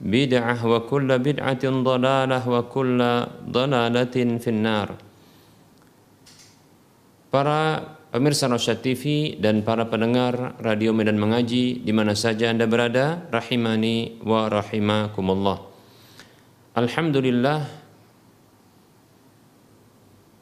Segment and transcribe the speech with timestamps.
[0.00, 4.94] bid'ah wa kulla bid'atin dalalah wa kulla dalalatin finnar
[7.34, 7.82] Para
[8.14, 14.22] pemirsa Rosyad TV dan para pendengar Radio Medan Mengaji di mana saja Anda berada, rahimani
[14.22, 15.58] wa rahimakumullah.
[16.78, 17.66] Alhamdulillah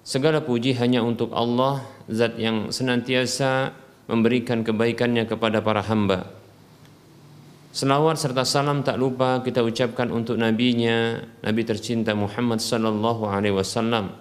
[0.05, 1.81] segala puji hanya untuk Allah
[2.13, 3.73] zat yang senantiasa
[4.05, 6.29] memberikan kebaikannya kepada para hamba
[7.73, 14.13] Selawat serta salam tak lupa kita ucapkan untuk nabinya Nabi tercinta Muhammad sallallahu alaihi wasallam.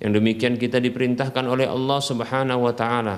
[0.00, 3.16] Yang demikian kita diperintahkan oleh Allah subhanahu wa ta'ala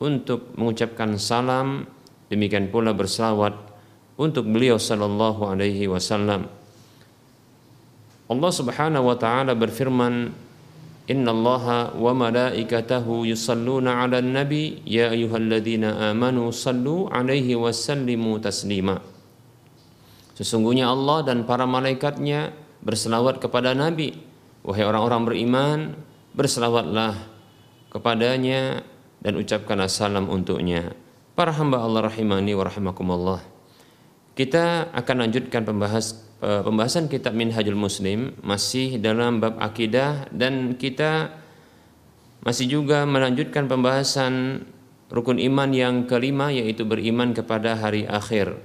[0.00, 1.84] Untuk mengucapkan salam
[2.32, 3.52] Demikian pula berselawat
[4.16, 6.48] Untuk beliau sallallahu alaihi wasallam.
[8.24, 10.32] Allah Subhanahu wa taala berfirman
[11.04, 14.80] Allah wa malaikatahu yusalluna 'alan nabi.
[14.88, 19.04] Ya ayyuhalladzina amanu sallu 'alaihi wa sallimu taslima.
[20.32, 24.16] Sesungguhnya Allah dan para malaikatnya berselawat kepada nabi.
[24.64, 25.78] Wahai orang-orang beriman
[26.32, 27.20] berselawatlah
[27.92, 28.80] kepadanya
[29.20, 30.96] dan ucapkanlah salam untuknya.
[31.36, 33.44] Para hamba Allah rahimani wa rahimakumullah.
[34.34, 41.32] Kita akan lanjutkan pembahas pembahasan kitab Minhajul Muslim masih dalam bab akidah dan kita
[42.44, 44.66] masih juga melanjutkan pembahasan
[45.08, 48.60] rukun iman yang kelima yaitu beriman kepada hari akhir.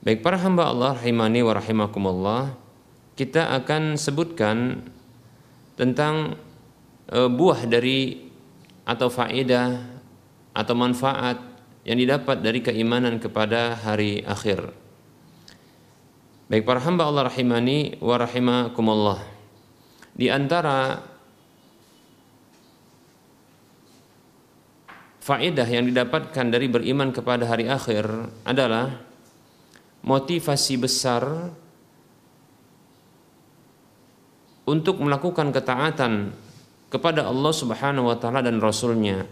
[0.00, 2.42] Baik para hamba Allah rahimani wa rahimakumullah,
[3.18, 4.86] kita akan sebutkan
[5.76, 6.40] tentang
[7.10, 8.30] e, buah dari
[8.88, 9.76] atau faedah
[10.56, 11.36] atau manfaat
[11.84, 14.79] yang didapat dari keimanan kepada hari akhir.
[16.50, 19.22] Baik para hamba Allah rahimani wa rahimakumullah.
[20.18, 20.98] Di antara
[25.22, 28.02] faedah yang didapatkan dari beriman kepada hari akhir
[28.42, 28.98] adalah
[30.02, 31.54] motivasi besar
[34.66, 36.34] untuk melakukan ketaatan
[36.90, 39.22] kepada Allah Subhanahu wa taala dan rasulnya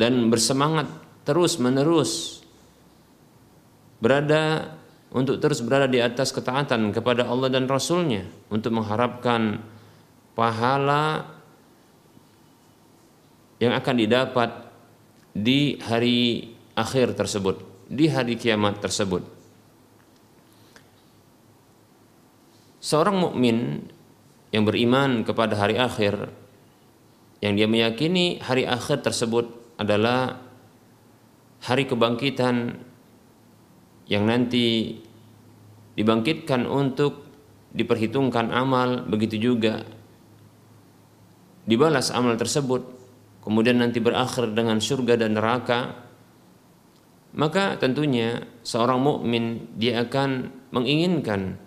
[0.00, 0.88] dan bersemangat
[1.28, 2.40] terus menerus
[4.00, 4.77] berada
[5.08, 9.60] untuk terus berada di atas ketaatan kepada Allah dan Rasulnya untuk mengharapkan
[10.36, 11.24] pahala
[13.58, 14.50] yang akan didapat
[15.32, 19.24] di hari akhir tersebut, di hari kiamat tersebut.
[22.78, 23.82] Seorang mukmin
[24.54, 26.30] yang beriman kepada hari akhir
[27.42, 30.40] yang dia meyakini hari akhir tersebut adalah
[31.62, 32.78] hari kebangkitan
[34.08, 34.96] yang nanti
[35.94, 37.28] dibangkitkan untuk
[37.72, 39.84] diperhitungkan amal begitu juga
[41.68, 42.80] dibalas amal tersebut
[43.44, 46.08] kemudian nanti berakhir dengan surga dan neraka
[47.36, 51.60] maka tentunya seorang mukmin dia akan menginginkan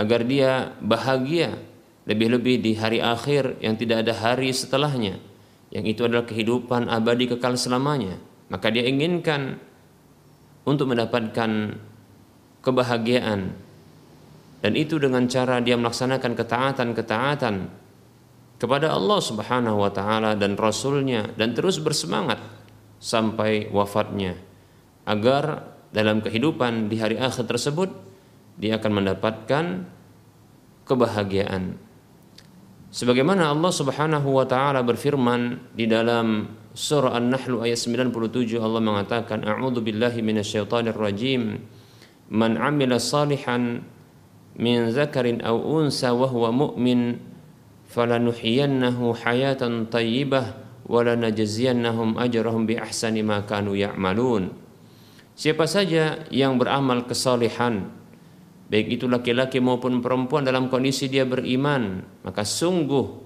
[0.00, 1.60] agar dia bahagia
[2.08, 5.20] lebih-lebih di hari akhir yang tidak ada hari setelahnya
[5.74, 8.22] yang itu adalah kehidupan abadi kekal selamanya.
[8.46, 9.58] Maka dia inginkan
[10.64, 11.76] untuk mendapatkan
[12.64, 13.52] kebahagiaan
[14.64, 17.54] dan itu dengan cara dia melaksanakan ketaatan-ketaatan
[18.56, 22.40] kepada Allah Subhanahu wa taala dan rasulnya dan terus bersemangat
[22.96, 24.40] sampai wafatnya
[25.04, 27.92] agar dalam kehidupan di hari akhir tersebut
[28.56, 29.84] dia akan mendapatkan
[30.88, 31.76] kebahagiaan.
[32.88, 39.78] Sebagaimana Allah Subhanahu wa taala berfirman di dalam surah An-Nahl ayat 97 Allah mengatakan a'udzu
[39.78, 41.62] billahi minasyaitonir rajim
[42.26, 43.86] man 'amila salihan
[44.58, 47.22] min zakarin aw unsa wa huwa mu'min
[47.86, 50.58] falanuhyiyannahu hayatan tayyibah
[50.90, 54.50] walanajziyannahum ajrahum bi ahsani ma kanu ya'malun.
[55.34, 57.90] Siapa saja yang beramal kesalehan
[58.70, 63.23] baik itu laki-laki maupun perempuan dalam kondisi dia beriman, maka sungguh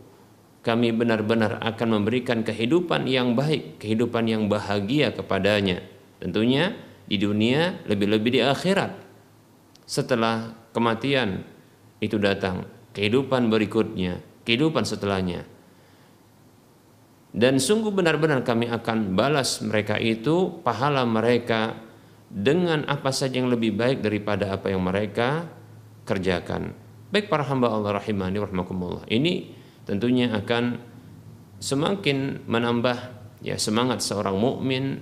[0.62, 5.82] kami benar-benar akan memberikan kehidupan yang baik, kehidupan yang bahagia kepadanya.
[6.18, 6.74] Tentunya
[7.08, 8.92] di dunia lebih-lebih di akhirat.
[9.88, 11.46] Setelah kematian
[12.02, 15.48] itu datang, kehidupan berikutnya, kehidupan setelahnya
[17.38, 21.76] dan sungguh benar-benar kami akan balas mereka itu pahala mereka
[22.26, 25.44] dengan apa saja yang lebih baik daripada apa yang mereka
[26.08, 26.72] kerjakan.
[27.12, 29.04] Baik para hamba Allah rahimani rahmakumullah.
[29.08, 29.57] Ini
[29.88, 30.76] tentunya akan
[31.56, 32.98] semakin menambah
[33.40, 35.00] ya semangat seorang mukmin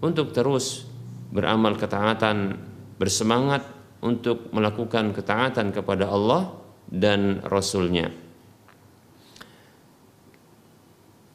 [0.00, 0.88] untuk terus
[1.28, 2.56] beramal ketaatan,
[2.96, 3.68] bersemangat
[4.00, 6.56] untuk melakukan ketaatan kepada Allah
[6.88, 8.08] dan Rasulnya.
[8.08, 8.26] nya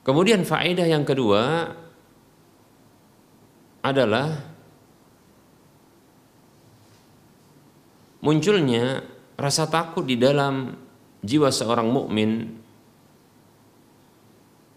[0.04, 1.72] Kemudian faedah yang kedua
[3.88, 4.28] adalah
[8.20, 9.00] munculnya
[9.40, 10.75] rasa takut di dalam
[11.24, 12.62] jiwa seorang mukmin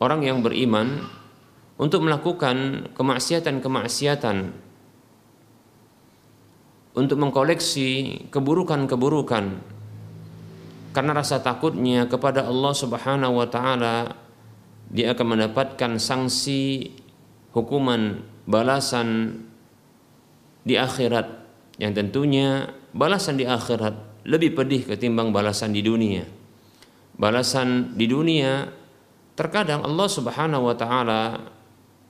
[0.01, 1.05] orang yang beriman
[1.77, 4.37] untuk melakukan kemaksiatan-kemaksiatan
[6.97, 9.45] untuk mengkoleksi keburukan-keburukan
[10.97, 14.17] karena rasa takutnya kepada Allah Subhanahu wa taala
[14.89, 16.89] dia akan mendapatkan sanksi
[17.53, 19.41] hukuman balasan
[20.65, 21.27] di akhirat
[21.77, 26.25] yang tentunya balasan di akhirat lebih pedih ketimbang balasan di dunia.
[27.17, 28.69] Balasan di dunia
[29.37, 31.53] terkadang Allah Subhanahu wa taala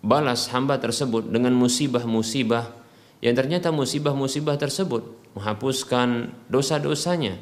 [0.01, 2.71] balas hamba tersebut dengan musibah-musibah
[3.19, 5.03] yang ternyata musibah-musibah tersebut
[5.35, 7.37] menghapuskan dosa-dosanya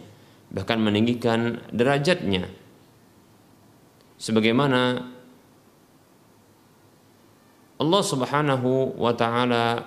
[0.55, 2.47] bahkan meninggikan derajatnya.
[4.17, 5.11] Sebagaimana
[7.75, 9.85] Allah Subhanahu wa taala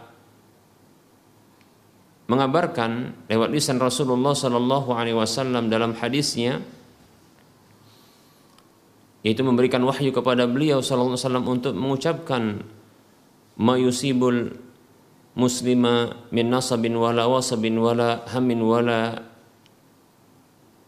[2.27, 6.59] mengabarkan lewat lisan Rasulullah sallallahu alaihi wasallam dalam hadisnya
[9.25, 12.43] yaitu memberikan wahyu kepada beliau sallallahu alaihi wasallam untuk mengucapkan
[13.57, 14.53] mayusibul
[15.37, 19.25] muslima min nasabin wala wasabin wala hamin wala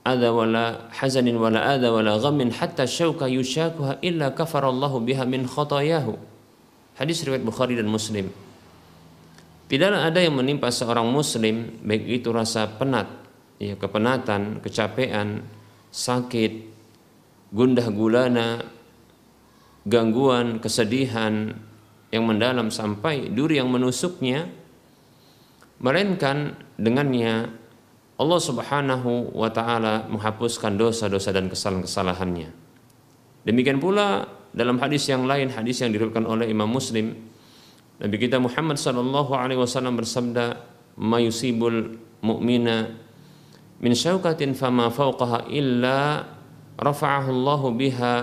[0.06, 6.30] ada wala hazanin wala ada wala ghammin hatta syauka yushakuha illa kafarallahu biha min khatayahu
[7.00, 8.28] Hadis riwayat Bukhari dan Muslim.
[9.72, 13.08] Tidaklah ada yang menimpa seorang muslim baik itu rasa penat,
[13.56, 15.40] ya kepenatan, kecapean,
[15.88, 16.68] sakit,
[17.50, 18.62] gundah gulana,
[19.86, 21.54] gangguan, kesedihan
[22.10, 24.50] yang mendalam sampai duri yang menusuknya
[25.80, 27.54] melainkan dengannya
[28.20, 32.52] Allah Subhanahu wa taala menghapuskan dosa-dosa dan kesalahan-kesalahannya.
[33.48, 37.16] Demikian pula dalam hadis yang lain, hadis yang diriwayatkan oleh Imam Muslim,
[38.00, 40.60] Nabi kita Muhammad sallallahu alaihi wasallam bersabda,
[41.00, 42.92] "Mayusibul mu'mina
[43.80, 46.28] min syaukatin fama fawqaha illa
[46.80, 48.14] rafa'ahu Allah biha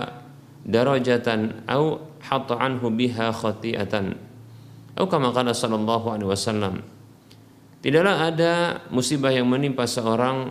[0.65, 4.17] darajatan au hatta anhu biha khati'atan."
[4.97, 6.81] Atau kama qala sallallahu alaihi wasallam.
[7.85, 8.53] Tidaklah ada
[8.89, 10.49] musibah yang menimpa seorang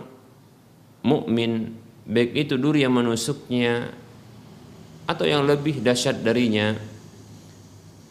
[1.03, 1.75] mukmin
[2.07, 3.91] baik itu duri yang menusuknya
[5.07, 6.75] atau yang lebih dahsyat darinya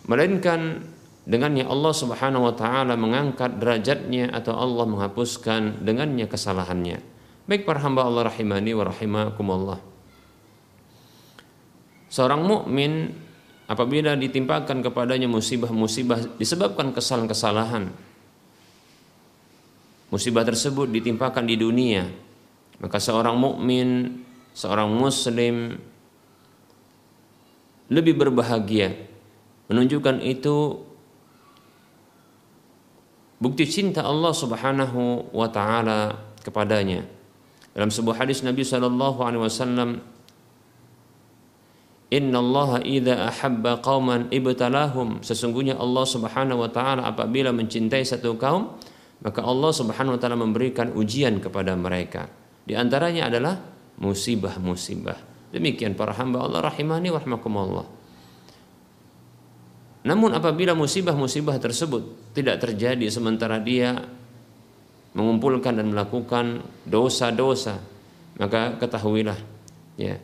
[0.06, 0.86] melainkan
[1.26, 7.02] dengannya Allah Subhanahu wa taala mengangkat derajatnya atau Allah menghapuskan dengannya kesalahannya.
[7.46, 9.78] Baik para hamba Allah rahimani wa rahimakumullah.
[12.10, 13.14] Seorang mukmin
[13.66, 17.90] apabila ditimpakan kepadanya musibah-musibah disebabkan kesalahan-kesalahan
[20.06, 22.06] musibah tersebut ditimpakan di dunia
[22.78, 24.22] maka seorang mukmin
[24.54, 25.82] seorang muslim
[27.90, 28.94] lebih berbahagia
[29.66, 30.86] menunjukkan itu
[33.42, 36.14] bukti cinta Allah Subhanahu wa taala
[36.46, 37.15] kepadanya
[37.76, 40.00] dalam sebuah hadis Nabi sallallahu alaihi wasallam
[42.06, 45.26] Innallaha idza ahabba qauman ibtalahum.
[45.26, 48.78] Sesungguhnya Allah Subhanahu wa taala apabila mencintai satu kaum,
[49.26, 52.30] maka Allah Subhanahu wa taala memberikan ujian kepada mereka.
[52.62, 53.58] Di antaranya adalah
[53.98, 55.50] musibah-musibah.
[55.50, 57.86] Demikian para hamba Allah rahimani wa rahmakumullah.
[60.06, 63.98] Namun apabila musibah-musibah tersebut tidak terjadi sementara dia
[65.16, 67.80] mengumpulkan dan melakukan dosa-dosa,
[68.36, 69.40] maka ketahuilah
[69.96, 70.20] ya.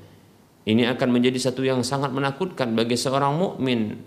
[0.62, 3.98] Ini akan menjadi satu yang sangat menakutkan bagi seorang mukmin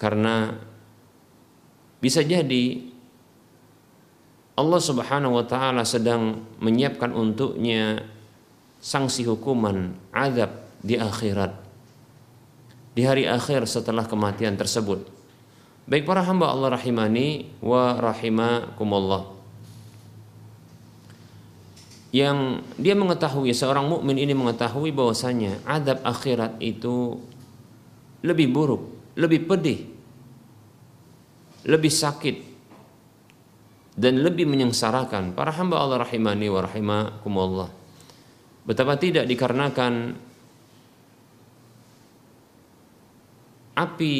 [0.00, 0.56] karena
[2.00, 2.88] bisa jadi
[4.56, 8.00] Allah Subhanahu wa taala sedang menyiapkan untuknya
[8.80, 11.52] sanksi hukuman azab di akhirat
[12.98, 15.06] di hari akhir setelah kematian tersebut.
[15.86, 19.37] Baik para hamba Allah rahimani wa rahimakumullah.
[22.08, 27.20] Yang dia mengetahui seorang mukmin ini mengetahui bahwasanya adab akhirat itu
[28.24, 29.84] lebih buruk, lebih pedih,
[31.68, 32.36] lebih sakit
[33.98, 37.68] dan lebih menyengsarakan para hamba Allah rahimani wa rahimakumullah.
[38.64, 40.16] Betapa tidak dikarenakan
[43.78, 44.14] api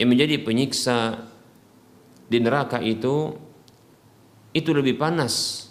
[0.00, 1.28] yang menjadi penyiksa
[2.26, 3.36] di neraka itu
[4.54, 5.63] itu lebih panas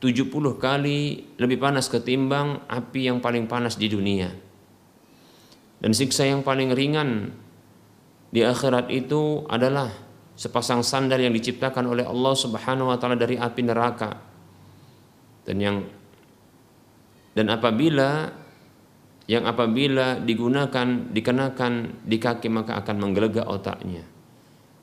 [0.00, 0.28] 70
[0.60, 4.28] kali lebih panas ketimbang api yang paling panas di dunia.
[5.80, 7.32] Dan siksa yang paling ringan
[8.32, 9.88] di akhirat itu adalah
[10.36, 14.20] sepasang sandal yang diciptakan oleh Allah Subhanahu wa taala dari api neraka.
[15.48, 15.76] Dan yang
[17.32, 18.32] dan apabila
[19.26, 24.04] yang apabila digunakan dikenakan di kaki maka akan menggelegak otaknya.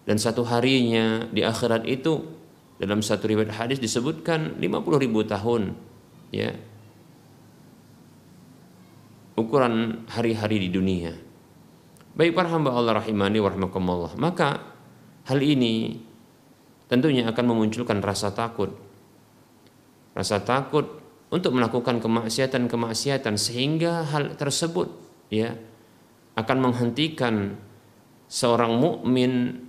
[0.04, 2.43] Dan satu harinya di akhirat itu
[2.84, 5.72] dalam satu riwayat hadis disebutkan 50 ribu tahun
[6.36, 6.52] ya.
[9.40, 11.16] Ukuran hari-hari di dunia.
[12.14, 14.62] Baik para hamba Allah rahimani warahmatullah maka
[15.26, 15.98] hal ini
[16.92, 18.76] tentunya akan memunculkan rasa takut.
[20.14, 21.02] Rasa takut
[21.34, 24.92] untuk melakukan kemaksiatan-kemaksiatan sehingga hal tersebut
[25.34, 25.58] ya
[26.38, 27.58] akan menghentikan
[28.30, 29.66] seorang mukmin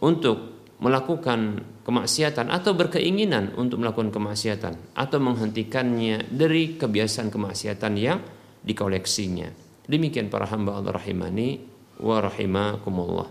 [0.00, 8.18] untuk melakukan kemaksiatan atau berkeinginan untuk melakukan kemaksiatan atau menghentikannya dari kebiasaan kemaksiatan yang
[8.66, 9.46] dikoleksinya.
[9.86, 11.62] Demikian para hamba Allah rahimani
[12.02, 13.30] wa rahimakumullah.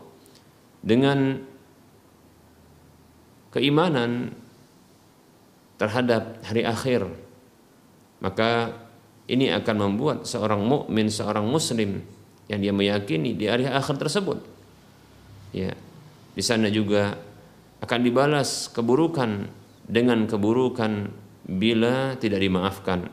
[0.79, 1.43] Dengan
[3.51, 4.31] keimanan
[5.75, 7.03] terhadap hari akhir
[8.23, 8.71] maka
[9.27, 11.99] ini akan membuat seorang mukmin seorang muslim
[12.47, 14.39] yang dia meyakini di hari akhir tersebut
[15.51, 15.73] ya
[16.31, 17.17] di sana juga
[17.81, 19.49] akan dibalas keburukan
[19.85, 21.09] dengan keburukan
[21.45, 23.09] bila tidak dimaafkan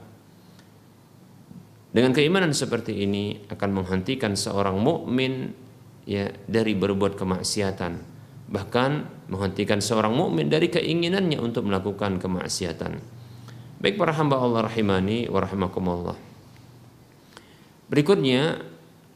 [1.88, 5.56] dengan keimanan seperti ini akan menghentikan seorang mukmin
[6.04, 12.96] ya dari berbuat kemaksiatan bahkan menghentikan seorang mukmin dari keinginannya untuk melakukan kemaksiatan.
[13.78, 16.16] Baik para hamba Allah rahimani wa rahimakumullah.
[17.92, 18.58] Berikutnya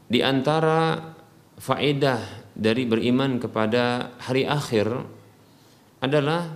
[0.07, 1.13] di antara
[1.57, 2.21] faedah
[2.53, 4.87] dari beriman kepada hari akhir
[6.03, 6.51] adalah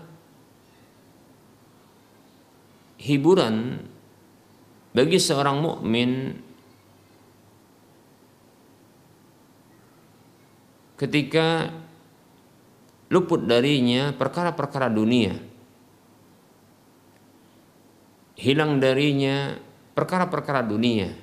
[3.00, 3.80] hiburan
[4.92, 6.36] bagi seorang mukmin
[11.00, 11.72] ketika
[13.08, 15.40] luput darinya perkara-perkara dunia.
[18.38, 19.56] Hilang darinya
[19.96, 21.16] perkara-perkara dunia.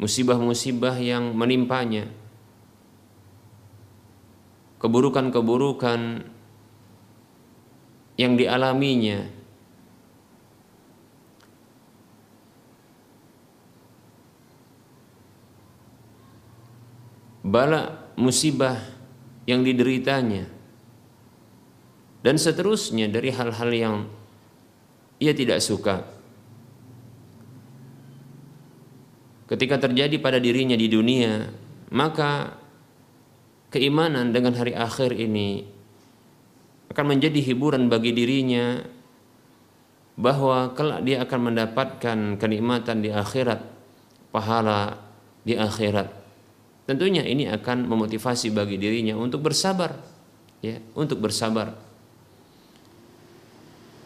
[0.00, 2.10] Musibah-musibah yang menimpanya.
[4.82, 6.31] Keburukan-keburukan
[8.22, 9.26] yang dialaminya.
[17.42, 18.78] Bala musibah
[19.50, 20.46] yang dideritanya
[22.22, 23.96] dan seterusnya dari hal-hal yang
[25.18, 26.06] ia tidak suka.
[29.50, 31.50] Ketika terjadi pada dirinya di dunia,
[31.92, 32.56] maka
[33.74, 35.66] keimanan dengan hari akhir ini
[36.92, 38.84] akan menjadi hiburan bagi dirinya
[40.20, 43.64] bahwa kelak dia akan mendapatkan kenikmatan di akhirat,
[44.28, 45.00] pahala
[45.42, 46.12] di akhirat.
[46.84, 49.96] Tentunya ini akan memotivasi bagi dirinya untuk bersabar,
[50.60, 51.72] ya, untuk bersabar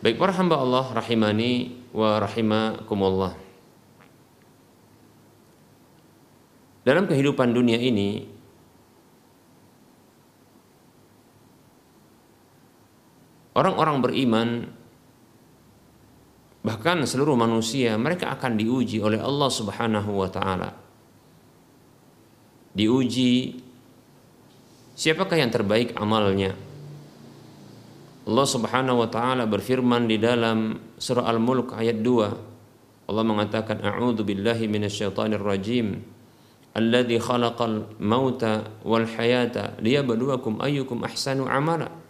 [0.07, 3.35] Baik para hamba Allah rahimani wa rahimakumullah.
[6.87, 8.28] Dalam kehidupan dunia ini
[13.57, 14.49] orang-orang beriman
[16.61, 20.71] bahkan seluruh manusia mereka akan diuji oleh Allah Subhanahu wa taala.
[22.77, 23.57] Diuji
[24.93, 26.53] siapakah yang terbaik amalnya?
[28.27, 33.07] Allah Subhanahu wa taala berfirman di dalam surah Al-Mulk ayat 2.
[33.07, 36.03] Allah mengatakan a'udzu billahi minasyaitonir rajim.
[36.75, 42.06] Alladzi khalaqal mauta wal hayata liyabluwakum ayyukum ahsanu amala.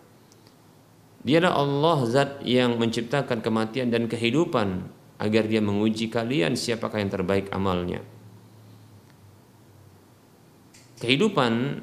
[1.27, 4.87] Dialah Allah zat yang menciptakan kematian dan kehidupan
[5.19, 7.99] agar dia menguji kalian siapakah yang terbaik amalnya.
[11.03, 11.83] Kehidupan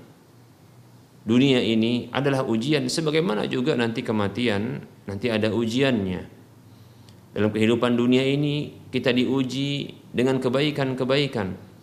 [1.27, 4.79] dunia ini adalah ujian sebagaimana juga nanti kematian
[5.11, 6.21] nanti ada ujiannya.
[7.35, 11.75] Dalam kehidupan dunia ini kita diuji dengan kebaikan-kebaikan.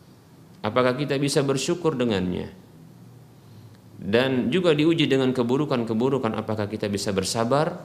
[0.65, 2.70] Apakah kita bisa bersyukur dengannya?
[4.01, 7.85] Dan juga diuji dengan keburukan-keburukan apakah kita bisa bersabar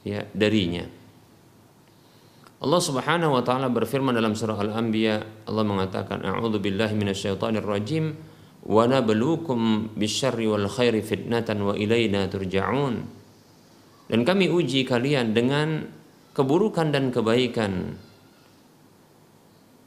[0.00, 0.88] ya darinya.
[2.56, 8.16] Allah Subhanahu wa taala berfirman dalam surah Al-Anbiya Allah mengatakan a'udzu billahi minasyaitonir rajim
[8.64, 13.04] wa nabluukum bisyarri wal khairi fitnatan wa ilaina turja'un.
[14.08, 15.84] Dan kami uji kalian dengan
[16.32, 17.92] keburukan dan kebaikan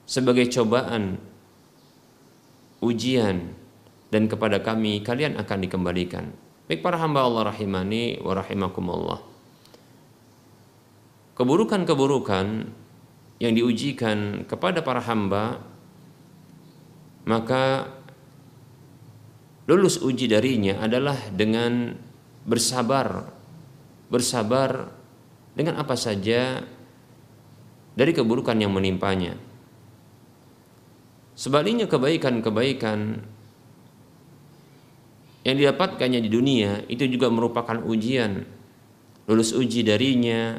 [0.05, 1.17] sebagai cobaan
[2.85, 3.58] ujian
[4.09, 6.33] dan kepada kami kalian akan dikembalikan.
[6.69, 9.19] Baik para hamba Allah rahimani wa rahimakumullah.
[11.37, 12.45] Keburukan-keburukan
[13.39, 15.63] yang diujikan kepada para hamba
[17.23, 17.87] maka
[19.69, 21.95] lulus uji darinya adalah dengan
[22.43, 23.29] bersabar
[24.09, 24.89] bersabar
[25.53, 26.65] dengan apa saja
[27.93, 29.37] dari keburukan yang menimpanya.
[31.37, 33.23] Sebaliknya kebaikan-kebaikan
[35.47, 38.43] yang didapatkannya di dunia itu juga merupakan ujian.
[39.29, 40.57] Lulus uji darinya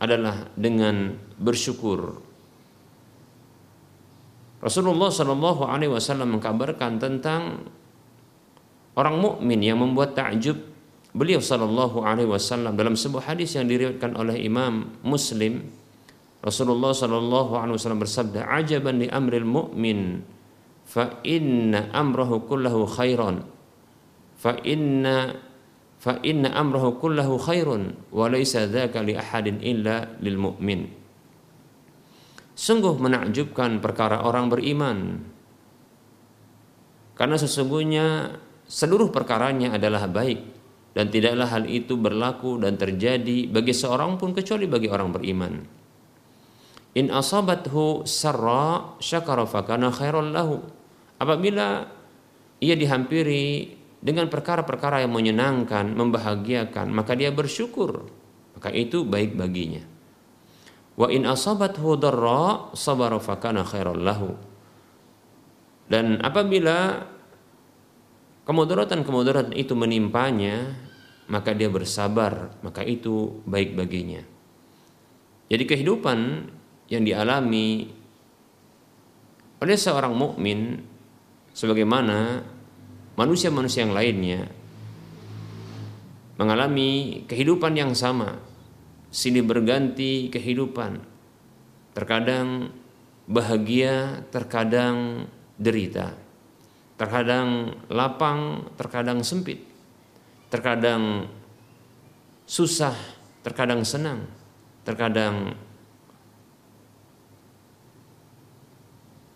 [0.00, 2.20] adalah dengan bersyukur.
[4.60, 7.64] Rasulullah Shallallahu Alaihi Wasallam mengkabarkan tentang
[8.92, 10.60] orang mukmin yang membuat takjub
[11.16, 15.64] beliau Shallallahu Alaihi Wasallam dalam sebuah hadis yang diriwayatkan oleh Imam Muslim
[16.44, 20.20] Rasulullah Shallallahu Alaihi Wasallam bersabda ajaban li amril mu'min
[20.84, 23.44] fa inna amrahu kullahu khairan
[24.40, 25.36] fa inna
[26.00, 30.88] fa inna amrahu kullahu khairun wa dzaka li ahadin illa lil mu'min
[32.56, 35.20] sungguh menakjubkan perkara orang beriman
[37.20, 38.32] karena sesungguhnya
[38.64, 40.40] seluruh perkaranya adalah baik
[40.90, 45.54] dan tidaklah hal itu berlaku dan terjadi bagi seorang pun kecuali bagi orang beriman.
[46.98, 50.58] In asabathu sarra syakara fakana khairan lahu.
[51.20, 51.86] Apabila
[52.58, 58.08] ia dihampiri dengan perkara-perkara yang menyenangkan, membahagiakan, maka dia bersyukur.
[58.56, 59.84] Maka itu baik baginya.
[60.96, 64.32] Wa in asabathu darra sabara fakana khairal lahu.
[65.88, 67.08] Dan apabila
[68.48, 70.76] kemudaratan-kemudaratan itu menimpanya,
[71.28, 74.24] maka dia bersabar, maka itu baik baginya.
[75.50, 76.18] Jadi kehidupan
[76.90, 77.90] yang dialami
[79.60, 80.78] oleh seorang mukmin
[81.52, 82.42] sebagaimana
[83.20, 84.48] manusia-manusia yang lainnya
[86.40, 88.40] mengalami kehidupan yang sama,
[89.12, 91.04] silih berganti kehidupan.
[91.92, 92.72] Terkadang
[93.28, 95.28] bahagia, terkadang
[95.60, 96.16] derita.
[96.96, 99.60] Terkadang lapang, terkadang sempit.
[100.48, 101.28] Terkadang
[102.48, 102.96] susah,
[103.44, 104.24] terkadang senang.
[104.88, 105.60] Terkadang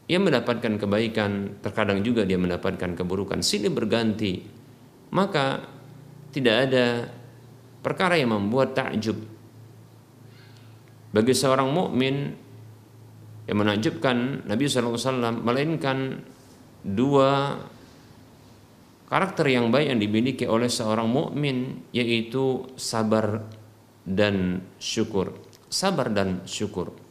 [0.04, 4.44] ia mendapatkan kebaikan, terkadang juga dia mendapatkan keburukan, silih berganti.
[5.14, 5.64] Maka
[6.34, 7.08] tidak ada
[7.80, 9.16] perkara yang membuat takjub
[11.14, 12.34] bagi seorang mukmin
[13.46, 16.26] yang menakjubkan Nabi SAW melainkan
[16.82, 17.60] dua
[19.06, 23.46] karakter yang baik yang dimiliki oleh seorang mukmin yaitu sabar
[24.02, 25.38] dan syukur.
[25.70, 27.03] Sabar dan syukur.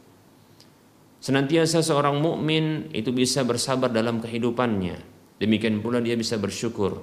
[1.23, 4.99] Senantiasa seorang mukmin itu bisa bersabar dalam kehidupannya.
[5.39, 6.99] Demikian pula dia bisa bersyukur.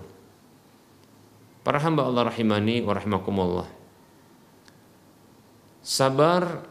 [1.65, 3.69] Para hamba Allah rahimani wa rahimakumullah.
[5.81, 6.69] Sabar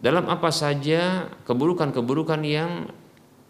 [0.00, 2.88] dalam apa saja keburukan-keburukan yang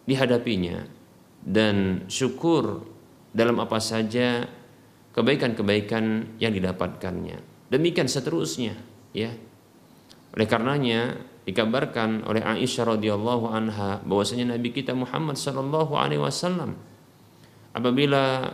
[0.03, 0.91] dihadapinya
[1.39, 2.91] dan syukur
[3.31, 4.51] dalam apa saja
[5.15, 7.71] kebaikan-kebaikan yang didapatkannya.
[7.71, 8.75] Demikian seterusnya,
[9.15, 9.31] ya.
[10.35, 16.77] Oleh karenanya dikabarkan oleh Aisyah radhiyallahu anha bahwasanya Nabi kita Muhammad sallallahu alaihi wasallam
[17.73, 18.53] apabila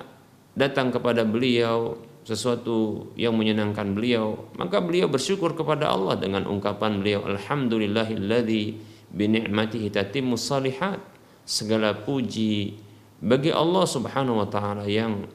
[0.55, 7.21] datang kepada beliau sesuatu yang menyenangkan beliau, maka beliau bersyukur kepada Allah dengan ungkapan beliau
[7.29, 8.65] alhamdulillahilladzi
[9.13, 10.99] bi ni'matihi tatimmus salihat.
[11.45, 12.81] Segala puji
[13.21, 15.29] bagi Allah Subhanahu wa taala yang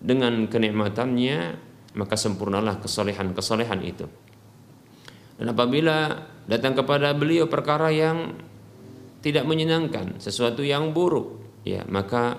[0.00, 1.60] dengan kenikmatannya
[1.92, 4.08] maka sempurnalah kesalehan-kesalehan itu.
[5.40, 8.36] Dan apabila datang kepada beliau perkara yang
[9.24, 12.36] tidak menyenangkan, sesuatu yang buruk, ya maka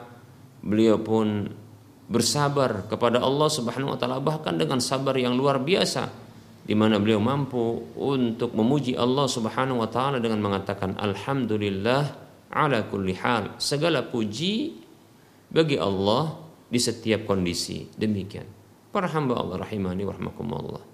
[0.62, 1.50] beliau pun
[2.06, 6.14] bersabar kepada Allah Subhanahu wa taala bahkan dengan sabar yang luar biasa
[6.62, 12.04] di mana beliau mampu untuk memuji Allah Subhanahu wa taala dengan mengatakan alhamdulillah
[12.54, 13.58] ala kulli hal.
[13.58, 14.78] Segala puji
[15.50, 16.38] bagi Allah
[16.70, 17.90] di setiap kondisi.
[17.98, 18.46] Demikian.
[18.94, 20.91] Para hamba Allah rahimani wa rahmakumullah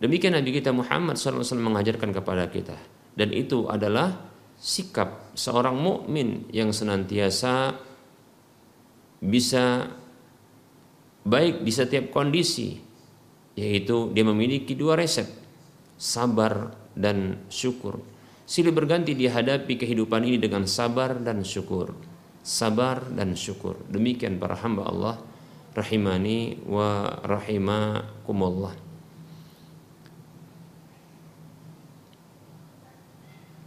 [0.00, 2.76] demikian Nabi kita Muhammad SAW mengajarkan kepada kita.
[3.14, 4.16] Dan itu adalah
[4.60, 7.76] sikap seorang mukmin yang senantiasa
[9.20, 9.88] bisa
[11.24, 12.80] baik di setiap kondisi
[13.56, 15.28] yaitu dia memiliki dua resep
[16.00, 18.00] sabar dan syukur.
[18.48, 21.92] Silih berganti dihadapi kehidupan ini dengan sabar dan syukur.
[22.40, 23.76] Sabar dan syukur.
[23.92, 25.16] Demikian para hamba Allah
[25.76, 28.89] rahimani wa rahimakumullah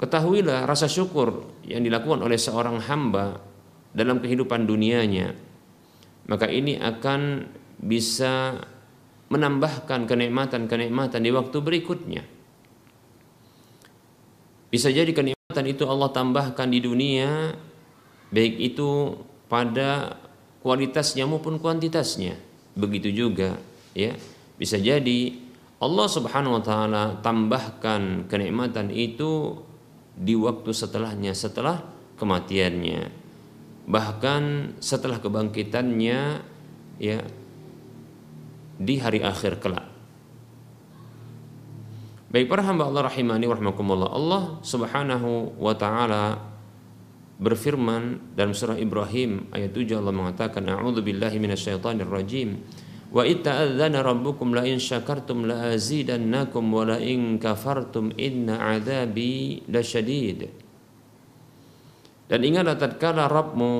[0.03, 3.39] Ketahuilah rasa syukur yang dilakukan oleh seorang hamba
[3.95, 5.31] dalam kehidupan dunianya
[6.27, 7.47] maka ini akan
[7.83, 8.63] bisa
[9.27, 12.23] menambahkan kenikmatan-kenikmatan di waktu berikutnya.
[14.69, 17.53] Bisa jadi kenikmatan itu Allah tambahkan di dunia
[18.33, 19.19] baik itu
[19.51, 20.17] pada
[20.65, 22.39] kualitasnya maupun kuantitasnya.
[22.73, 23.59] Begitu juga
[23.93, 24.17] ya.
[24.57, 25.37] Bisa jadi
[25.77, 29.59] Allah Subhanahu wa taala tambahkan kenikmatan itu
[30.13, 31.81] di waktu setelahnya setelah
[32.17, 33.09] kematiannya.
[33.83, 34.43] Bahkan
[34.79, 36.19] setelah kebangkitannya
[37.01, 37.19] ya
[38.79, 39.93] di hari akhir kelak.
[42.33, 46.41] Baik para hamba Allah rahimani warahmatullah Allah Subhanahu wa taala
[47.37, 52.57] berfirman dalam surah Ibrahim ayat 7 Allah mengatakan a'udzu billahi minasyaitonir rajim
[53.13, 60.49] wa itta'adzana rabbukum la in syakartum la azidannakum wa la in kafartum inna adzabi lasyadid
[62.25, 63.71] dan ingatlah tatkala Rabbmu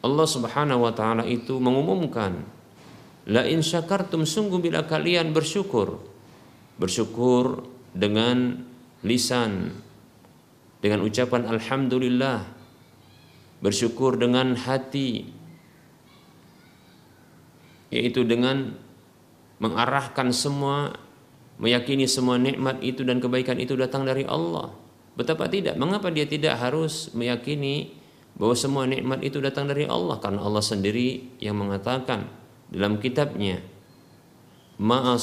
[0.00, 2.40] Allah Subhanahu wa taala itu mengumumkan
[3.28, 6.00] la in syakartum sungguh bila kalian bersyukur
[6.80, 8.64] bersyukur dengan
[9.04, 9.76] lisan
[10.80, 12.48] dengan ucapan alhamdulillah
[13.60, 15.33] bersyukur dengan hati
[17.94, 18.74] yaitu dengan
[19.62, 20.98] mengarahkan semua
[21.62, 24.74] meyakini semua nikmat itu dan kebaikan itu datang dari Allah.
[25.14, 25.78] Betapa tidak?
[25.78, 27.94] Mengapa dia tidak harus meyakini
[28.34, 30.18] bahwa semua nikmat itu datang dari Allah?
[30.18, 32.26] Karena Allah sendiri yang mengatakan
[32.66, 33.62] dalam kitabnya
[34.74, 35.14] ma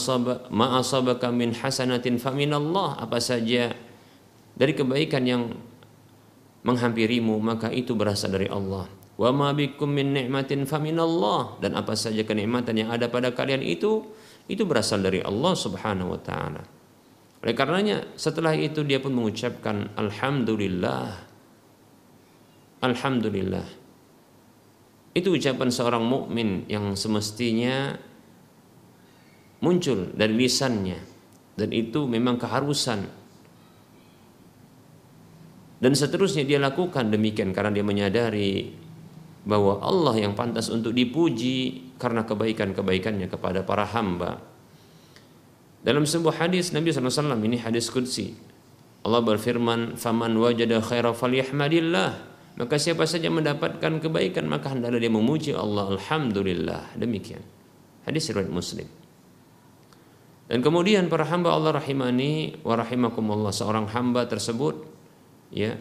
[0.80, 3.76] asabaka min hasanatin faminallah apa saja
[4.56, 5.44] dari kebaikan yang
[6.64, 12.26] menghampirimu maka itu berasal dari Allah wa ma bikum min ni'matin faminallah dan apa saja
[12.26, 14.02] kenikmatan yang ada pada kalian itu
[14.50, 16.64] itu berasal dari Allah Subhanahu wa taala.
[17.46, 21.30] Oleh karenanya setelah itu dia pun mengucapkan Alhamdulillah.
[22.82, 23.68] Alhamdulillah.
[25.14, 27.94] Itu ucapan seorang mukmin yang semestinya
[29.62, 31.00] muncul dari lisannya.
[31.54, 33.06] Dan itu memang keharusan.
[35.82, 38.81] Dan seterusnya dia lakukan demikian karena dia menyadari
[39.42, 44.52] bahwa Allah yang pantas untuk dipuji karena kebaikan-kebaikannya kepada para hamba
[45.82, 48.38] dalam sebuah hadis Nabi SAW ini hadis kudsi.
[49.02, 52.30] Allah berfirman, "Faman wajada khaira falyahmadillah."
[52.62, 55.98] Maka siapa saja mendapatkan kebaikan maka hendaklah dia memuji Allah.
[55.98, 56.94] Alhamdulillah.
[56.94, 57.42] Demikian.
[58.06, 58.86] Hadis riwayat Muslim.
[60.46, 64.84] Dan kemudian para hamba Allah rahimani wa rahimakumullah seorang hamba tersebut
[65.50, 65.80] ya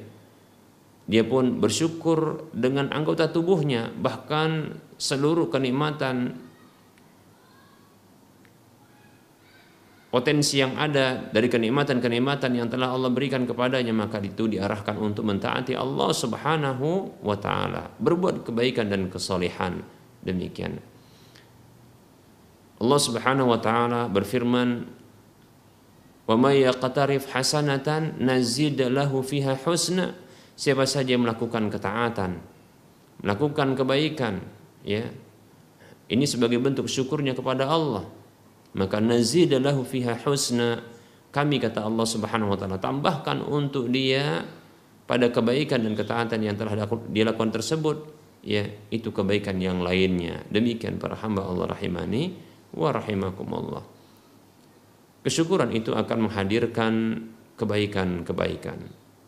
[1.11, 6.39] dia pun bersyukur dengan anggota tubuhnya bahkan seluruh kenikmatan
[10.15, 15.75] potensi yang ada dari kenikmatan-kenikmatan yang telah Allah berikan kepadanya maka itu diarahkan untuk mentaati
[15.75, 19.83] Allah Subhanahu wa taala, berbuat kebaikan dan kesolehan.
[20.23, 20.79] Demikian.
[22.79, 24.87] Allah Subhanahu wa taala berfirman,
[26.31, 30.30] "Wa may yaqtarif hasanatan nazid lahu fiha husna."
[30.61, 32.37] Siapa saja yang melakukan ketaatan,
[33.25, 34.45] melakukan kebaikan,
[34.85, 35.09] ya.
[36.11, 38.05] Ini sebagai bentuk syukurnya kepada Allah
[38.75, 40.83] maka nazidalahu fiha husna
[41.31, 44.47] kami kata Allah Subhanahu wa taala tambahkan untuk dia
[45.07, 46.75] pada kebaikan dan ketaatan yang telah
[47.11, 47.97] dia lakukan tersebut
[48.47, 50.43] ya itu kebaikan yang lainnya.
[50.51, 52.35] Demikian para hamba Allah rahimani
[52.75, 53.83] wa rahimakumullah.
[55.27, 56.93] Kesyukuran itu akan menghadirkan
[57.59, 58.79] kebaikan-kebaikan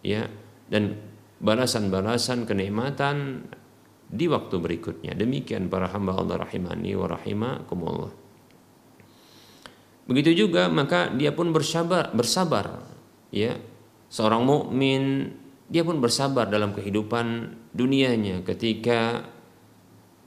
[0.06, 0.26] ya
[0.70, 0.98] dan
[1.42, 3.44] balasan-balasan kenikmatan
[4.06, 5.12] di waktu berikutnya.
[5.18, 8.12] Demikian para hamba Allah rahimani wa rahimakumullah.
[10.06, 12.86] Begitu juga maka dia pun bersabar bersabar
[13.34, 13.58] ya.
[14.12, 15.32] Seorang mukmin
[15.72, 19.24] dia pun bersabar dalam kehidupan dunianya ketika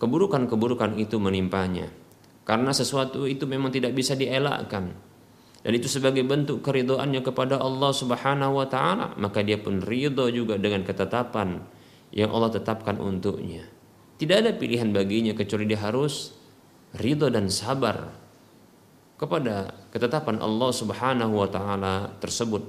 [0.01, 1.93] keburukan-keburukan itu menimpanya.
[2.45, 5.04] Karena sesuatu itu memang tidak bisa dielakkan.
[5.65, 10.61] Dan itu sebagai bentuk keridoannya kepada Allah Subhanahu wa taala, maka dia pun ridho juga
[10.61, 11.57] dengan ketetapan
[12.13, 13.65] yang Allah tetapkan untuknya.
[14.21, 16.37] Tidak ada pilihan baginya kecuali dia harus
[16.93, 18.13] ridho dan sabar
[19.17, 22.61] kepada ketetapan Allah Subhanahu wa taala tersebut.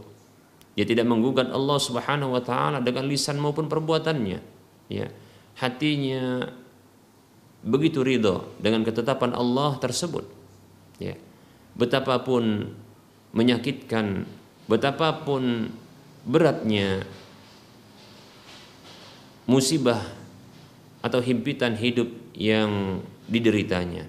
[0.72, 4.40] Dia tidak menggugat Allah Subhanahu wa taala dengan lisan maupun perbuatannya.
[4.88, 5.12] Ya.
[5.60, 6.48] Hatinya
[7.60, 10.24] begitu ridho dengan ketetapan Allah tersebut.
[10.96, 11.20] Ya.
[11.76, 12.72] Betapapun
[13.36, 14.24] menyakitkan,
[14.64, 15.68] betapapun
[16.24, 17.04] beratnya
[19.46, 20.02] musibah
[21.04, 24.08] atau himpitan hidup yang dideritanya.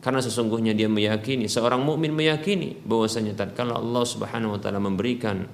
[0.00, 5.48] Karena sesungguhnya dia meyakini, seorang mukmin meyakini bahwasanya tatkala Allah Subhanahu wa taala memberikan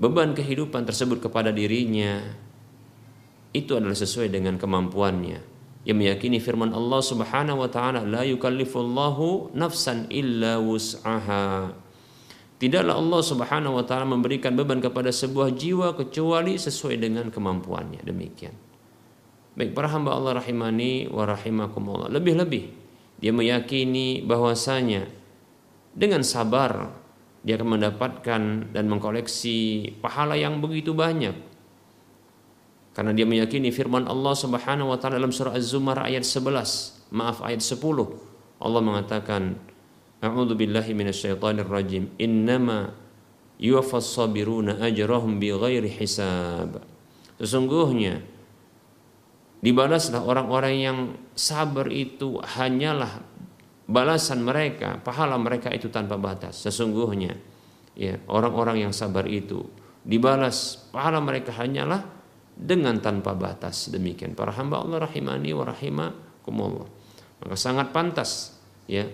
[0.00, 2.24] beban kehidupan tersebut kepada dirinya
[3.52, 5.49] itu adalah sesuai dengan kemampuannya.
[5.88, 11.72] Ia meyakini firman Allah Subhanahu wa taala la yukallifullahu nafsan illa wus'aha.
[12.60, 18.04] Tidaklah Allah Subhanahu wa taala memberikan beban kepada sebuah jiwa kecuali sesuai dengan kemampuannya.
[18.04, 18.52] Demikian.
[19.56, 22.12] Baik para hamba Allah rahimani wa rahimakumullah.
[22.12, 22.64] Lebih-lebih
[23.20, 25.08] dia meyakini bahwasanya
[25.96, 26.92] dengan sabar
[27.40, 31.49] dia akan mendapatkan dan mengkoleksi pahala yang begitu banyak.
[33.00, 37.64] Karena dia meyakini firman Allah Subhanahu wa taala dalam surah Az-Zumar ayat 11, maaf ayat
[37.64, 37.80] 10.
[38.60, 39.56] Allah mengatakan,
[40.20, 42.12] A'udzu billahi minasyaitonir rajim.
[42.20, 42.92] Innama
[43.56, 46.84] yuwaffas sabiruna ajrahum bighairi hisab.
[47.40, 48.20] Sesungguhnya
[49.64, 50.98] dibalaslah orang-orang yang
[51.32, 53.24] sabar itu hanyalah
[53.88, 56.60] balasan mereka, pahala mereka itu tanpa batas.
[56.68, 57.32] Sesungguhnya
[57.96, 59.64] ya, orang-orang yang sabar itu
[60.04, 62.19] dibalas pahala mereka hanyalah
[62.60, 63.88] dengan tanpa batas.
[63.88, 66.88] Demikian para hamba Allah rahimani wa rahimakumullah.
[67.40, 69.08] Maka sangat pantas ya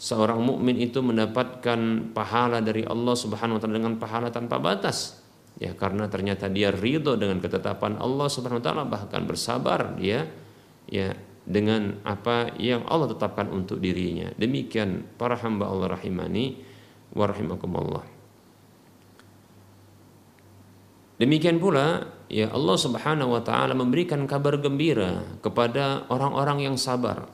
[0.00, 5.20] seorang mukmin itu mendapatkan pahala dari Allah Subhanahu wa taala dengan pahala tanpa batas
[5.60, 10.24] ya karena ternyata dia ridho dengan ketetapan Allah Subhanahu wa taala bahkan bersabar dia
[10.88, 11.12] ya
[11.44, 16.56] dengan apa yang Allah tetapkan untuk dirinya demikian para hamba Allah rahimani
[17.12, 18.04] wa rahimakumullah
[21.20, 27.26] demikian pula ya Allah Subhanahu wa taala memberikan kabar gembira kepada orang-orang yang sabar.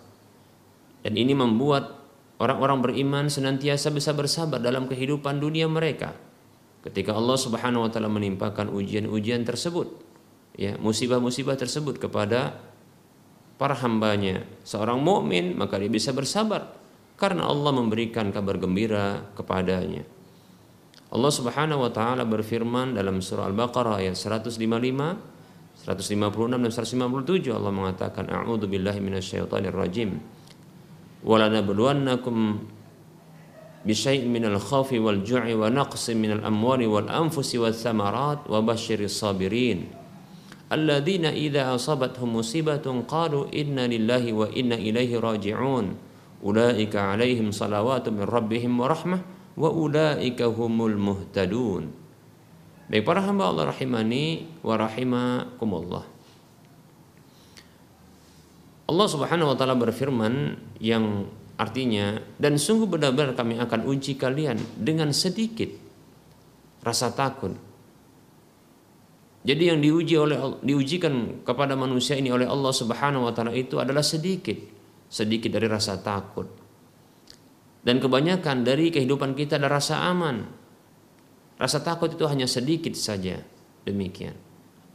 [1.04, 1.94] Dan ini membuat
[2.42, 6.16] orang-orang beriman senantiasa bisa bersabar dalam kehidupan dunia mereka.
[6.82, 9.86] Ketika Allah Subhanahu wa taala menimpakan ujian-ujian tersebut
[10.56, 12.56] ya musibah-musibah tersebut kepada
[13.60, 16.72] para hambanya seorang mukmin maka dia bisa bersabar.
[17.16, 20.15] Karena Allah memberikan kabar gembira kepadanya
[21.06, 28.26] Allah Subhanahu wa taala berfirman dalam surah Al-Baqarah ayat 155, 156 dan 157 Allah mengatakan
[28.26, 30.18] a'udzu billahi minasyaitonir rajim.
[31.22, 32.58] Walanabluwannakum
[33.86, 39.14] bisyai'in minal khawfi wal ju'i wa naqsin minal amwali wal anfusi was samarat wa basyiris
[39.14, 39.86] sabirin.
[40.66, 45.94] Alladzina idza asabathum musibatun qalu inna lillahi wa inna ilaihi raji'un.
[46.42, 51.88] Ulaika alaihim salawatu min rabbihim wa rahmah wa ulaika humul muhtadun.
[52.86, 56.04] Baik para hamba Allah rahimani wa rahimakumullah.
[58.86, 61.26] Allah Subhanahu wa taala berfirman yang
[61.58, 65.72] artinya dan sungguh benar-benar kami akan uji kalian dengan sedikit
[66.86, 67.58] rasa takut.
[69.42, 74.06] Jadi yang diuji oleh diujikan kepada manusia ini oleh Allah Subhanahu wa taala itu adalah
[74.06, 74.54] sedikit,
[75.10, 76.65] sedikit dari rasa takut
[77.86, 80.42] dan kebanyakan dari kehidupan kita adalah rasa aman.
[81.54, 83.38] Rasa takut itu hanya sedikit saja.
[83.86, 84.34] Demikian.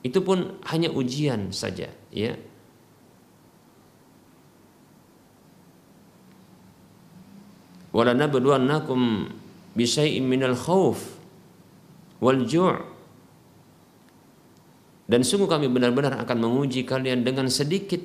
[0.04, 2.36] Itu pun hanya ujian saja, ya
[7.92, 9.28] walanabluwannakum
[9.76, 11.20] bisyai'in minal khauf
[12.24, 12.80] wal ju'
[15.12, 18.00] dan sungguh kami benar-benar akan menguji kalian dengan sedikit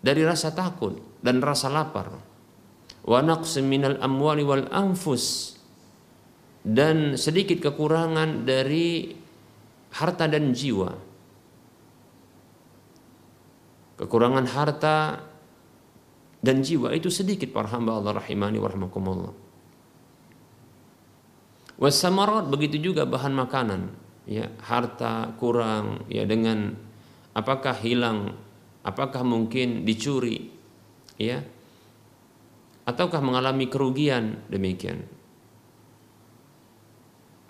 [0.00, 2.14] dari rasa takut dan rasa lapar
[3.04, 3.20] wa
[3.64, 5.56] minal amwali wal anfus.
[6.60, 9.16] Dan sedikit kekurangan dari
[9.96, 10.92] harta dan jiwa.
[13.96, 15.24] Kekurangan harta
[16.40, 19.32] dan jiwa itu sedikit para hamba Allah rahimani warahmatullah.
[21.80, 23.88] Wasamarat begitu juga bahan makanan,
[24.28, 26.76] ya harta kurang, ya dengan
[27.32, 28.36] apakah hilang,
[28.84, 30.52] apakah mungkin dicuri,
[31.16, 31.40] ya,
[32.90, 34.42] ataukah mengalami kerugian?
[34.50, 35.06] Demikian,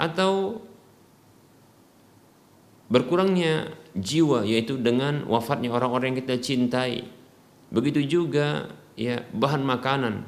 [0.01, 0.65] atau
[2.89, 7.05] berkurangnya jiwa yaitu dengan wafatnya orang-orang yang kita cintai.
[7.69, 10.25] Begitu juga ya bahan makanan.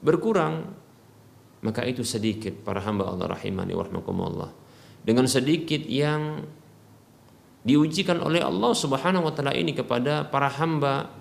[0.00, 0.72] Berkurang
[1.60, 4.48] maka itu sedikit para hamba Allah rahimani warahmatullah
[5.04, 6.40] dengan sedikit yang
[7.60, 11.12] diujikan oleh Allah Subhanahu wa taala ini kepada para hamba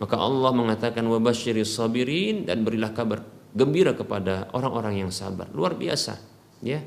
[0.00, 6.16] maka Allah mengatakan wabasyiris sabirin dan berilah kabar gembira kepada orang-orang yang sabar luar biasa
[6.64, 6.80] ya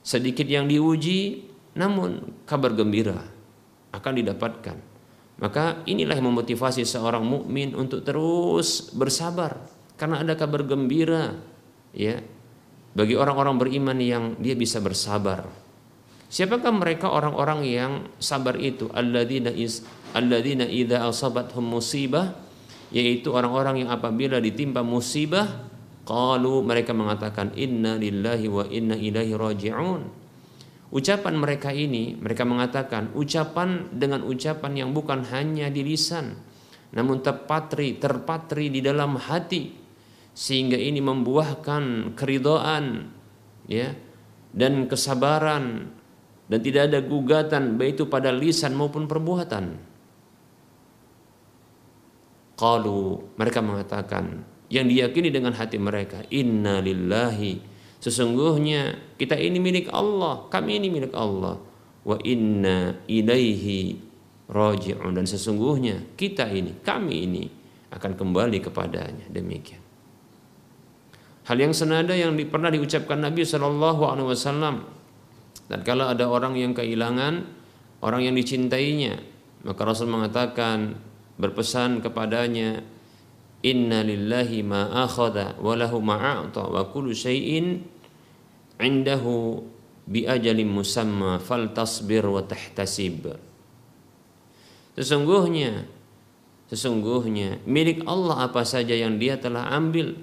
[0.00, 1.44] sedikit yang diuji
[1.76, 3.20] namun kabar gembira
[3.92, 4.76] akan didapatkan
[5.36, 9.60] maka inilah yang memotivasi seorang mukmin untuk terus bersabar
[10.00, 11.36] karena ada kabar gembira
[11.92, 12.24] ya
[12.96, 15.44] bagi orang-orang beriman yang dia bisa bersabar.
[16.32, 18.88] Siapakah mereka orang-orang yang sabar itu?
[18.88, 19.52] Alladzina
[20.16, 22.32] alladzina idza asabathum musibah
[22.88, 25.68] yaitu orang-orang yang apabila ditimpa musibah
[26.08, 30.02] qalu mereka mengatakan inna lillahi wa inna ilaihi raji'un.
[30.86, 36.38] Ucapan mereka ini, mereka mengatakan ucapan dengan ucapan yang bukan hanya di lisan,
[36.94, 39.74] namun terpatri, terpatri di dalam hati,
[40.30, 43.10] sehingga ini membuahkan keridhaan,
[43.66, 43.98] ya,
[44.54, 45.90] dan kesabaran,
[46.46, 49.95] dan tidak ada gugatan baik itu pada lisan maupun perbuatan.
[52.56, 54.42] Qalu mereka mengatakan
[54.72, 61.16] yang diyakini dengan hati mereka, inna lillahi Sesungguhnya kita ini milik Allah, kami ini milik
[61.16, 61.58] Allah.
[62.06, 63.98] Wa inna ilaihi
[64.46, 67.44] raji'un dan sesungguhnya kita ini, kami ini
[67.90, 69.26] akan kembali kepadanya.
[69.26, 69.82] Demikian.
[71.50, 74.86] Hal yang senada yang pernah diucapkan Nabi Shallallahu Alaihi Wasallam
[75.66, 77.42] dan kalau ada orang yang kehilangan
[78.02, 79.18] orang yang dicintainya
[79.62, 80.98] maka Rasul mengatakan
[81.36, 82.84] berpesan kepadanya
[83.64, 87.82] Inna lillahi ma akhadha wa lahu ma wa kullu syai'in
[88.78, 89.64] indahu
[90.06, 93.32] bi ajalin musamma fal tasbir wa tahtasib.
[94.94, 95.88] Sesungguhnya
[96.70, 100.14] sesungguhnya milik Allah apa saja yang dia telah ambil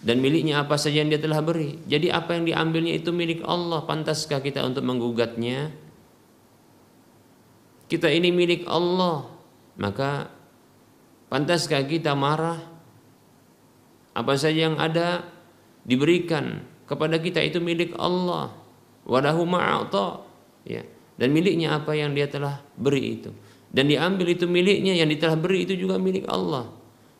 [0.00, 1.76] dan miliknya apa saja yang dia telah beri.
[1.84, 3.84] Jadi apa yang diambilnya itu milik Allah.
[3.84, 5.72] Pantaskah kita untuk menggugatnya?
[7.84, 9.28] Kita ini milik Allah.
[9.76, 10.39] Maka
[11.30, 12.58] pantaskah kita marah?
[14.12, 15.22] Apa saja yang ada
[15.86, 18.50] diberikan kepada kita itu milik Allah.
[19.06, 20.26] Walahu ma'ata.
[20.66, 20.82] Ya.
[21.14, 23.30] Dan miliknya apa yang dia telah beri itu.
[23.70, 26.66] Dan diambil itu miliknya yang telah beri itu juga milik Allah.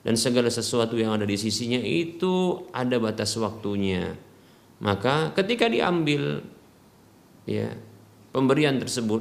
[0.03, 4.17] Dan segala sesuatu yang ada di sisinya itu ada batas waktunya.
[4.81, 6.41] Maka ketika diambil
[7.45, 7.77] ya
[8.33, 9.21] pemberian tersebut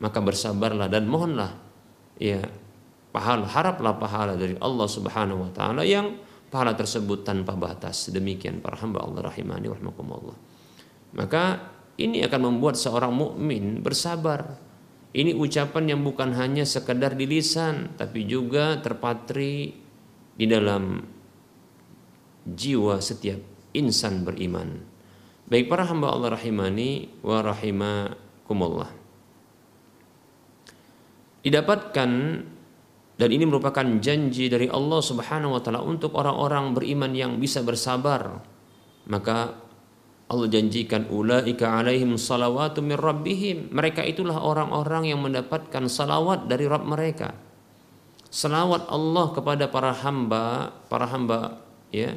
[0.00, 1.52] maka bersabarlah dan mohonlah
[2.16, 2.42] ya
[3.12, 6.16] pahala haraplah pahala dari Allah Subhanahu wa taala yang
[6.48, 8.08] pahala tersebut tanpa batas.
[8.08, 10.38] Demikian para hamba Allah rahimani warahmatullah.
[11.12, 11.44] Maka
[12.00, 14.56] ini akan membuat seorang mukmin bersabar.
[15.12, 19.76] Ini ucapan yang bukan hanya sekedar di lisan, tapi juga terpatri
[20.32, 21.04] di dalam
[22.48, 23.36] jiwa setiap
[23.76, 24.80] insan beriman.
[25.52, 28.90] Baik para hamba Allah rahimani wa rahimakumullah.
[31.44, 32.10] Didapatkan
[33.20, 38.40] dan ini merupakan janji dari Allah Subhanahu wa taala untuk orang-orang beriman yang bisa bersabar.
[39.06, 39.52] Maka
[40.32, 43.68] Allah janjikan ulaika alaihim salawatu min rabbihim.
[43.68, 47.36] Mereka itulah orang-orang yang mendapatkan salawat dari Rabb mereka.
[48.32, 51.60] Salawat Allah kepada para hamba, para hamba
[51.92, 52.16] ya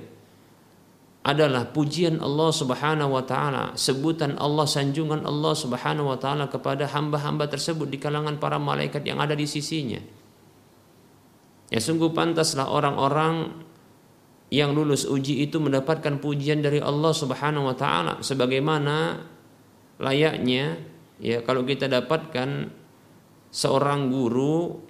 [1.26, 7.52] adalah pujian Allah Subhanahu wa taala, sebutan Allah, sanjungan Allah Subhanahu wa taala kepada hamba-hamba
[7.52, 10.00] tersebut di kalangan para malaikat yang ada di sisinya.
[11.74, 13.66] Ya sungguh pantaslah orang-orang
[14.54, 18.22] yang lulus uji itu mendapatkan pujian dari Allah Subhanahu wa taala.
[18.22, 19.18] Sebagaimana
[19.98, 20.78] layaknya
[21.20, 22.70] ya kalau kita dapatkan
[23.50, 24.84] seorang guru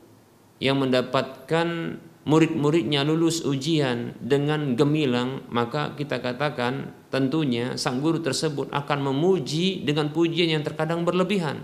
[0.58, 9.14] yang mendapatkan murid-muridnya lulus ujian dengan gemilang maka kita katakan tentunya sang guru tersebut akan
[9.14, 11.62] memuji dengan pujian yang terkadang berlebihan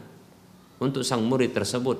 [0.77, 1.97] untuk sang murid tersebut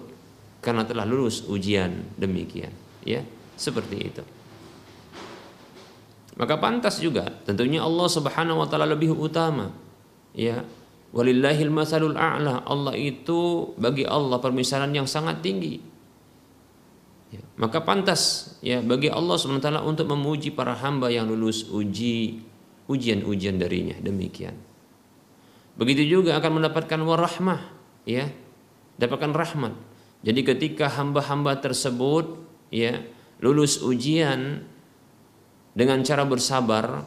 [0.62, 2.70] karena telah lulus ujian demikian
[3.05, 3.25] ya
[3.57, 4.23] seperti itu.
[6.39, 9.69] Maka pantas juga tentunya Allah Subhanahu wa taala lebih utama.
[10.31, 10.63] Ya
[11.11, 12.63] walillahil masalul a'la.
[12.63, 15.77] Allah itu bagi Allah permisalan yang sangat tinggi.
[17.31, 22.43] Ya, maka pantas ya bagi Allah SWT untuk memuji para hamba yang lulus uji
[22.91, 23.95] ujian-ujian darinya.
[24.03, 24.51] Demikian.
[25.79, 27.61] Begitu juga akan mendapatkan warahmah
[28.03, 28.27] ya,
[28.99, 29.73] dapatkan rahmat.
[30.21, 32.35] Jadi ketika hamba-hamba tersebut
[32.72, 33.03] ya
[33.43, 34.63] lulus ujian
[35.76, 37.05] dengan cara bersabar,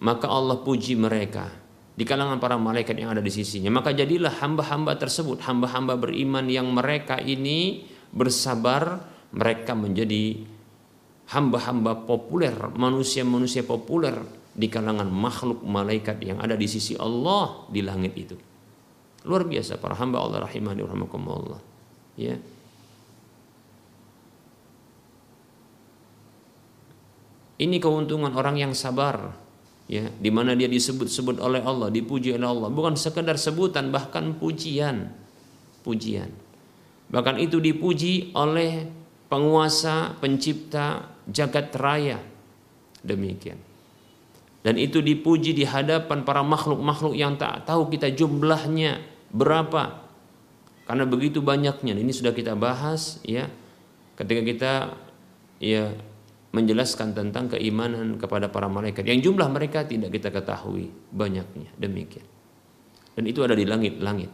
[0.00, 1.50] maka Allah puji mereka
[1.96, 3.72] di kalangan para malaikat yang ada di sisinya.
[3.72, 9.00] Maka jadilah hamba-hamba tersebut, hamba-hamba beriman yang mereka ini bersabar
[9.32, 10.44] mereka menjadi
[11.32, 14.14] hamba-hamba populer, manusia-manusia populer
[14.56, 18.36] di kalangan makhluk malaikat yang ada di sisi Allah di langit itu.
[19.26, 21.60] Luar biasa para hamba Allah rahimani rahimakumullah.
[22.14, 22.38] Ya.
[27.56, 29.32] Ini keuntungan orang yang sabar,
[29.88, 35.08] ya, di mana dia disebut-sebut oleh Allah, dipuji oleh Allah, bukan sekedar sebutan bahkan pujian.
[35.80, 36.28] Pujian.
[37.08, 38.90] Bahkan itu dipuji oleh
[39.30, 42.18] penguasa, pencipta jagat raya.
[43.06, 43.56] Demikian.
[44.66, 48.98] Dan itu dipuji di hadapan para makhluk-makhluk yang tak tahu kita jumlahnya
[49.30, 50.02] berapa.
[50.90, 51.94] Karena begitu banyaknya.
[51.94, 53.46] Ini sudah kita bahas ya.
[54.18, 54.72] Ketika kita
[55.62, 55.94] ya
[56.54, 62.26] menjelaskan tentang keimanan kepada para malaikat yang jumlah mereka tidak kita ketahui banyaknya demikian
[63.16, 64.30] dan itu ada di langit-langit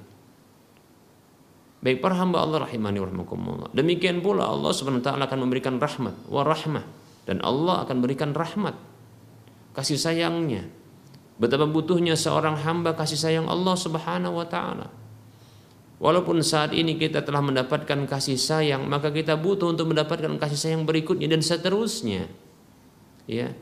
[1.82, 3.74] Baik para hamba Allah rahimani warahmatullah.
[3.74, 6.86] Demikian pula Allah SWT akan memberikan rahmat wa rahmah
[7.26, 8.78] dan Allah akan berikan rahmat
[9.74, 10.70] kasih sayangnya.
[11.42, 14.94] Betapa butuhnya seorang hamba kasih sayang Allah Subhanahu wa taala.
[16.02, 20.82] Walaupun saat ini kita telah mendapatkan kasih sayang, maka kita butuh untuk mendapatkan kasih sayang
[20.82, 22.26] berikutnya dan seterusnya.
[23.30, 23.54] Ya.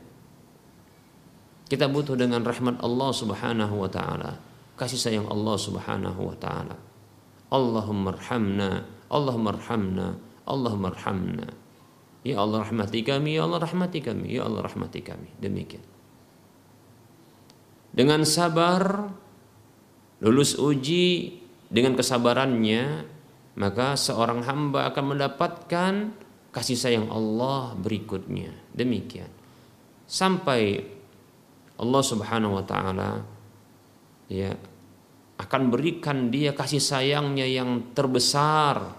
[1.69, 4.41] Kita butuh dengan rahmat Allah Subhanahu wa taala,
[4.81, 6.81] kasih sayang Allah Subhanahu wa taala.
[7.51, 10.15] Allahumma arhamna Allahumma arhamna
[10.47, 11.51] Allahumma arhamna
[12.23, 15.83] Ya Allah rahmati kami Ya Allah rahmati kami Ya Allah rahmati kami Demikian
[17.91, 19.11] Dengan sabar
[20.23, 21.40] Lulus uji
[21.71, 23.07] Dengan kesabarannya
[23.55, 25.93] Maka seorang hamba akan mendapatkan
[26.51, 29.31] Kasih sayang Allah berikutnya Demikian
[30.11, 30.83] Sampai
[31.79, 33.23] Allah subhanahu wa ta'ala
[34.27, 34.55] Ya
[35.41, 38.93] akan berikan dia kasih sayangnya yang terbesar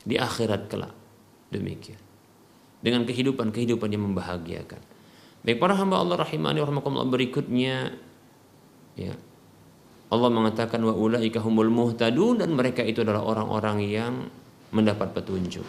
[0.00, 0.94] di akhirat kelak.
[1.52, 2.00] Demikian.
[2.80, 4.80] Dengan kehidupan-kehidupan yang membahagiakan.
[5.44, 7.92] Baik para hamba Allah rahimani rahimakumullah berikutnya
[8.96, 9.14] ya.
[10.06, 14.14] Allah mengatakan wa ulaika humul muhtadun dan mereka itu adalah orang-orang yang
[14.70, 15.66] mendapat petunjuk.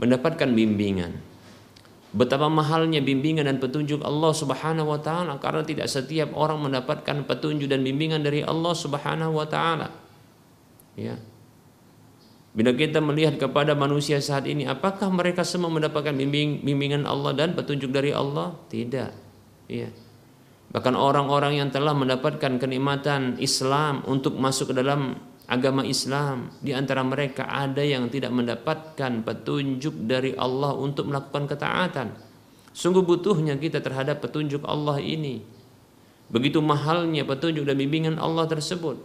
[0.00, 1.30] Mendapatkan bimbingan
[2.10, 7.70] Betapa mahalnya bimbingan dan petunjuk Allah Subhanahu wa taala karena tidak setiap orang mendapatkan petunjuk
[7.70, 9.94] dan bimbingan dari Allah Subhanahu wa taala.
[10.98, 11.14] Ya.
[12.50, 17.54] Bila kita melihat kepada manusia saat ini, apakah mereka semua mendapatkan bimbing, bimbingan Allah dan
[17.54, 18.58] petunjuk dari Allah?
[18.66, 19.10] Tidak.
[19.70, 19.94] Ya.
[20.70, 25.18] Bahkan orang-orang yang telah mendapatkan kenikmatan Islam untuk masuk ke dalam
[25.50, 32.14] agama Islam di antara mereka ada yang tidak mendapatkan petunjuk dari Allah untuk melakukan ketaatan.
[32.70, 35.42] Sungguh butuhnya kita terhadap petunjuk Allah ini.
[36.30, 39.02] Begitu mahalnya petunjuk dan bimbingan Allah tersebut.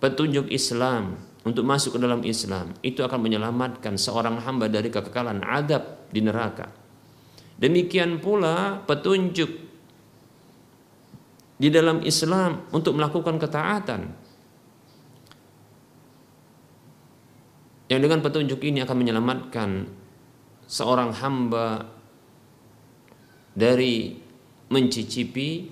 [0.00, 6.08] Petunjuk Islam untuk masuk ke dalam Islam itu akan menyelamatkan seorang hamba dari kekekalan adab
[6.08, 6.79] di neraka.
[7.60, 9.52] Demikian pula petunjuk
[11.60, 14.16] di dalam Islam untuk melakukan ketaatan.
[17.92, 19.70] Yang dengan petunjuk ini akan menyelamatkan
[20.64, 21.84] seorang hamba
[23.52, 24.16] dari
[24.72, 25.68] mencicipi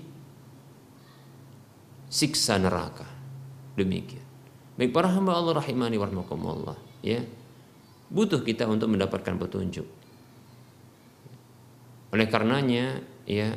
[2.05, 3.07] siksa neraka.
[3.73, 4.27] Demikian.
[4.77, 7.25] Baik para hamba Allah rahimani warahmatullah ya.
[8.13, 9.98] Butuh kita untuk mendapatkan petunjuk.
[12.09, 13.53] Oleh karenanya ya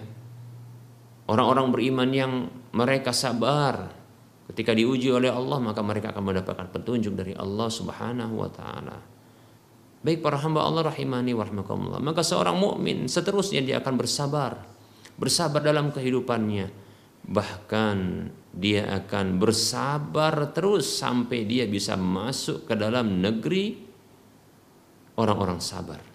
[1.32, 2.32] Orang-orang beriman yang
[2.76, 3.88] mereka sabar
[4.52, 8.98] ketika diuji oleh Allah maka mereka akan mendapatkan petunjuk dari Allah Subhanahu wa taala.
[10.02, 12.04] Baik para hamba Allah rahimani warahmatullah.
[12.04, 14.60] Maka seorang mukmin seterusnya dia akan bersabar.
[15.16, 16.68] Bersabar dalam kehidupannya.
[17.22, 17.98] Bahkan
[18.52, 23.78] dia akan bersabar terus sampai dia bisa masuk ke dalam negeri
[25.16, 26.11] orang-orang sabar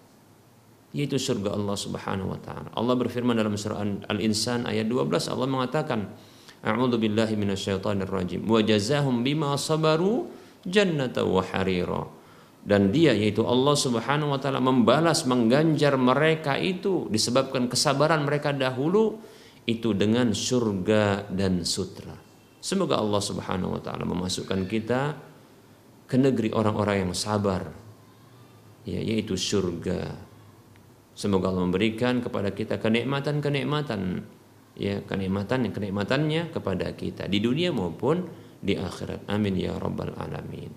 [0.98, 2.74] yaitu surga Allah Subhanahu wa taala.
[2.74, 6.10] Allah berfirman dalam surah Al-Insan ayat 12 Allah mengatakan
[6.58, 10.26] A'udzu billahi minasyaitonir rajim wa jazahum bima sabaru
[10.66, 12.02] jannata wa harira.
[12.66, 19.22] Dan dia yaitu Allah Subhanahu wa taala membalas mengganjar mereka itu disebabkan kesabaran mereka dahulu
[19.70, 22.18] itu dengan surga dan sutra.
[22.58, 25.14] Semoga Allah Subhanahu wa taala memasukkan kita
[26.10, 27.70] ke negeri orang-orang yang sabar
[28.82, 30.27] ya yaitu surga
[31.18, 34.22] semoga Allah memberikan kepada kita kenikmatan-kenikmatan
[34.78, 38.30] ya kenikmatan kenikmatannya kepada kita di dunia maupun
[38.62, 39.26] di akhirat.
[39.26, 40.70] Amin ya rabbal alamin.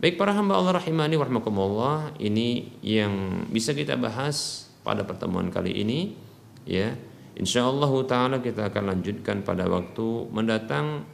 [0.00, 6.16] Baik para hamba Allah rahimani warahmatullah ini yang bisa kita bahas pada pertemuan kali ini
[6.64, 6.96] ya.
[7.38, 11.06] Insyaallah taala kita akan lanjutkan pada waktu mendatang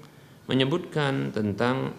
[0.49, 1.97] menyebutkan tentang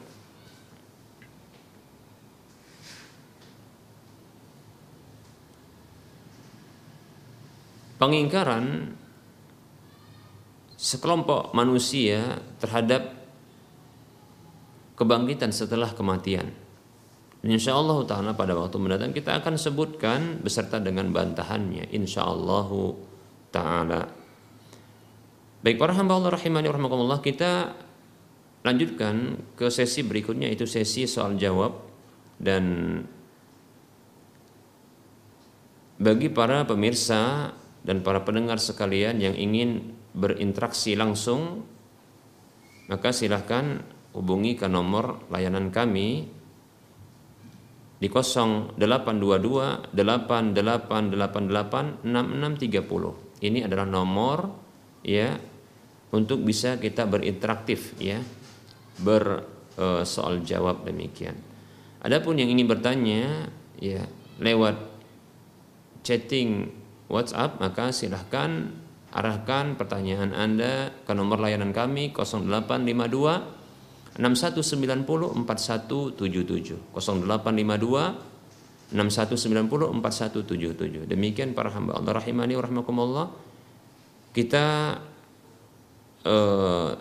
[7.96, 8.96] pengingkaran
[10.76, 13.16] sekelompok manusia terhadap
[15.00, 16.52] kebangkitan setelah kematian.
[17.46, 21.94] Insya Allah taala pada waktu mendatang kita akan sebutkan beserta dengan bantahannya.
[21.94, 22.70] Insya Allah
[23.54, 24.02] taala.
[25.62, 27.74] Baik para hamba Allah rahimani rahimakumullah kita
[28.66, 31.86] lanjutkan ke sesi berikutnya itu sesi soal jawab
[32.42, 32.98] dan
[36.02, 37.54] bagi para pemirsa
[37.86, 41.70] dan para pendengar sekalian yang ingin berinteraksi langsung
[42.90, 43.86] maka silahkan
[44.18, 46.34] hubungi ke nomor layanan kami
[47.96, 54.50] di 0822 8888 6630 ini adalah nomor
[55.06, 55.38] ya
[56.16, 58.18] untuk bisa kita berinteraktif ya
[59.00, 59.44] ber
[59.76, 61.36] uh, soal jawab demikian.
[62.00, 64.08] Adapun yang ingin bertanya ya
[64.40, 64.78] lewat
[66.06, 66.70] chatting
[67.12, 68.74] WhatsApp maka silahkan
[69.16, 81.74] arahkan pertanyaan Anda ke nomor layanan kami 0852 6190 4177 0852 6190 4177 demikian para
[81.74, 83.32] hamba Allah rahimani wa
[84.36, 85.00] kita
[86.28, 86.92] uh,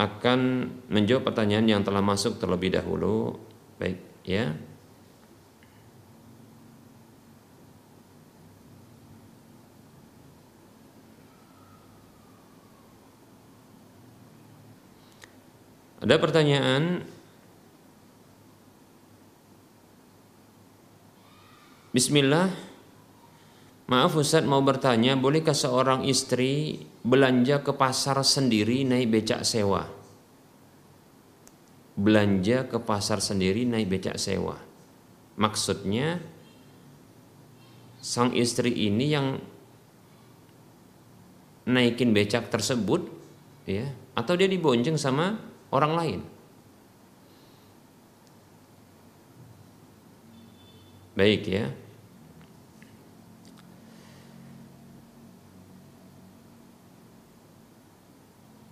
[0.00, 0.40] akan
[0.88, 3.36] menjawab pertanyaan yang telah masuk terlebih dahulu.
[3.76, 4.56] Baik ya
[16.00, 17.04] Ada pertanyaan?
[21.92, 22.48] Bismillah.
[23.90, 29.84] Maaf Ustaz mau bertanya Bolehkah seorang istri Belanja ke pasar sendiri Naik becak sewa?
[31.98, 34.56] Belanja ke pasar sendiri Naik becak sewa.
[35.36, 36.22] Maksudnya
[38.00, 39.36] Sang istri ini yang
[41.68, 43.04] Naikin becak tersebut
[43.68, 43.84] ya
[44.16, 46.20] Atau dia dibonceng sama orang lain.
[51.18, 51.66] Baik ya.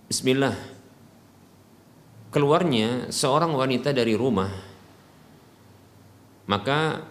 [0.09, 0.57] Bismillah.
[2.29, 4.69] Keluarnya seorang wanita dari rumah
[6.49, 7.05] maka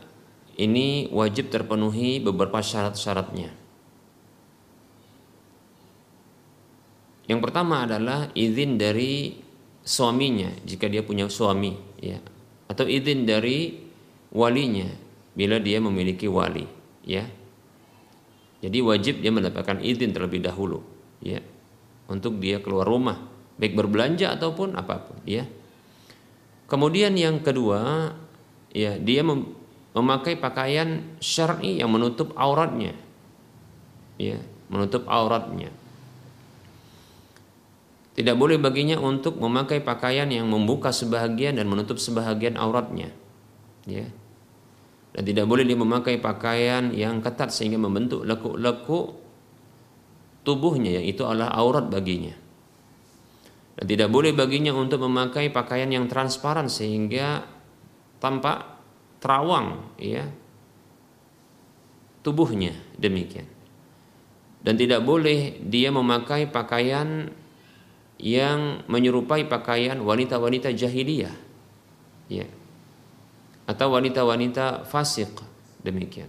[0.58, 3.54] ini wajib terpenuhi beberapa syarat-syaratnya.
[7.30, 9.38] Yang pertama adalah izin dari
[9.88, 11.72] suaminya jika dia punya suami
[12.04, 12.20] ya.
[12.68, 13.80] Atau izin dari
[14.28, 14.92] walinya
[15.32, 16.68] bila dia memiliki wali
[17.08, 17.24] ya.
[18.60, 20.84] Jadi wajib dia mendapatkan izin terlebih dahulu
[21.24, 21.40] ya
[22.12, 23.16] untuk dia keluar rumah
[23.56, 25.48] baik berbelanja ataupun apa pun ya.
[26.68, 28.12] Kemudian yang kedua
[28.76, 29.56] ya dia mem
[29.96, 32.92] memakai pakaian syar'i yang menutup auratnya
[34.20, 35.72] ya menutup auratnya
[38.18, 43.14] tidak boleh baginya untuk memakai pakaian yang membuka sebahagian dan menutup sebahagian auratnya.
[43.86, 44.10] Ya.
[45.14, 49.14] Dan tidak boleh dia memakai pakaian yang ketat sehingga membentuk lekuk-lekuk
[50.42, 52.34] tubuhnya yang itu adalah aurat baginya.
[53.78, 57.46] Dan tidak boleh baginya untuk memakai pakaian yang transparan sehingga
[58.18, 58.66] tampak
[59.22, 60.26] terawang ya
[62.26, 63.46] tubuhnya demikian.
[64.58, 67.30] Dan tidak boleh dia memakai pakaian
[68.18, 71.34] yang menyerupai pakaian wanita-wanita jahiliyah.
[72.28, 72.46] Ya.
[73.64, 75.30] Atau wanita-wanita fasik.
[75.86, 76.28] Demikian.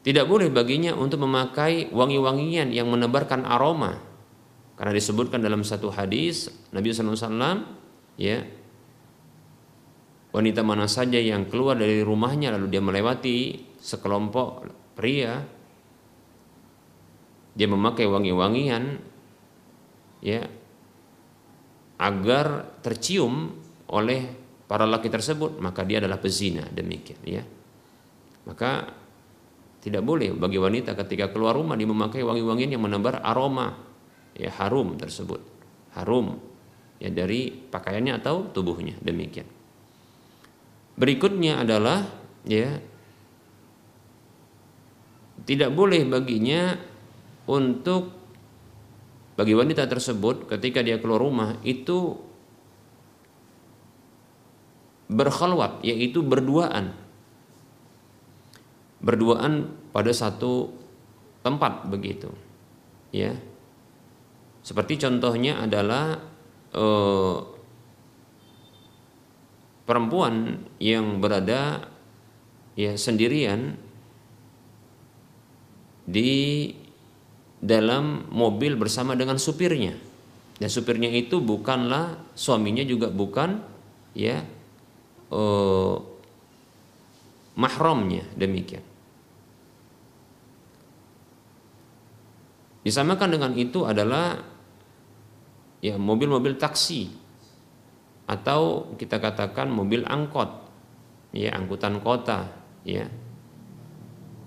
[0.00, 4.00] Tidak boleh baginya untuk memakai wangi-wangian yang menebarkan aroma.
[4.74, 7.68] Karena disebutkan dalam satu hadis Nabi SAW
[8.16, 8.40] ya
[10.32, 15.42] wanita mana saja yang keluar dari rumahnya lalu dia melewati sekelompok pria
[17.60, 18.96] dia memakai wangi-wangian
[20.24, 20.48] ya
[22.00, 23.52] agar tercium
[23.92, 24.32] oleh
[24.64, 27.44] para laki tersebut maka dia adalah pezina demikian ya
[28.48, 28.88] maka
[29.84, 33.76] tidak boleh bagi wanita ketika keluar rumah dia memakai wangi-wangian yang menebar aroma
[34.32, 35.44] ya harum tersebut
[35.92, 36.40] harum
[37.00, 39.48] ya dari pakaiannya atau tubuhnya demikian.
[41.00, 42.04] Berikutnya adalah
[42.44, 42.76] ya
[45.48, 46.76] tidak boleh baginya
[47.50, 48.14] untuk
[49.34, 52.14] bagi wanita tersebut ketika dia keluar rumah itu
[55.10, 56.94] berkhalwat yaitu berduaan.
[59.02, 60.70] Berduaan pada satu
[61.42, 62.30] tempat begitu
[63.10, 63.34] ya.
[64.60, 66.20] Seperti contohnya adalah
[66.70, 67.36] eh,
[69.88, 71.90] perempuan yang berada
[72.78, 73.74] ya sendirian
[76.06, 76.70] di
[77.60, 79.94] dalam mobil bersama dengan supirnya.
[80.60, 83.60] Dan supirnya itu bukanlah suaminya juga bukan
[84.12, 84.44] ya
[85.32, 85.96] uh,
[87.56, 88.84] mahramnya demikian.
[92.80, 94.40] Disamakan dengan itu adalah
[95.84, 97.12] ya mobil-mobil taksi.
[98.30, 100.48] Atau kita katakan mobil angkot
[101.34, 102.46] ya angkutan kota
[102.86, 103.06] ya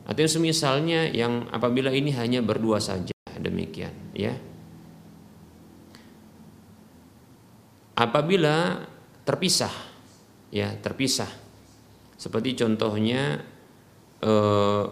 [0.04, 4.36] atau semisalnya yang apabila ini hanya berdua saja demikian ya.
[7.94, 8.84] Apabila
[9.24, 9.72] terpisah
[10.50, 11.30] ya, terpisah.
[12.18, 13.44] Seperti contohnya
[14.24, 14.84] eh,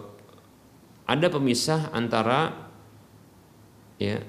[1.08, 2.72] ada pemisah antara
[4.00, 4.20] ya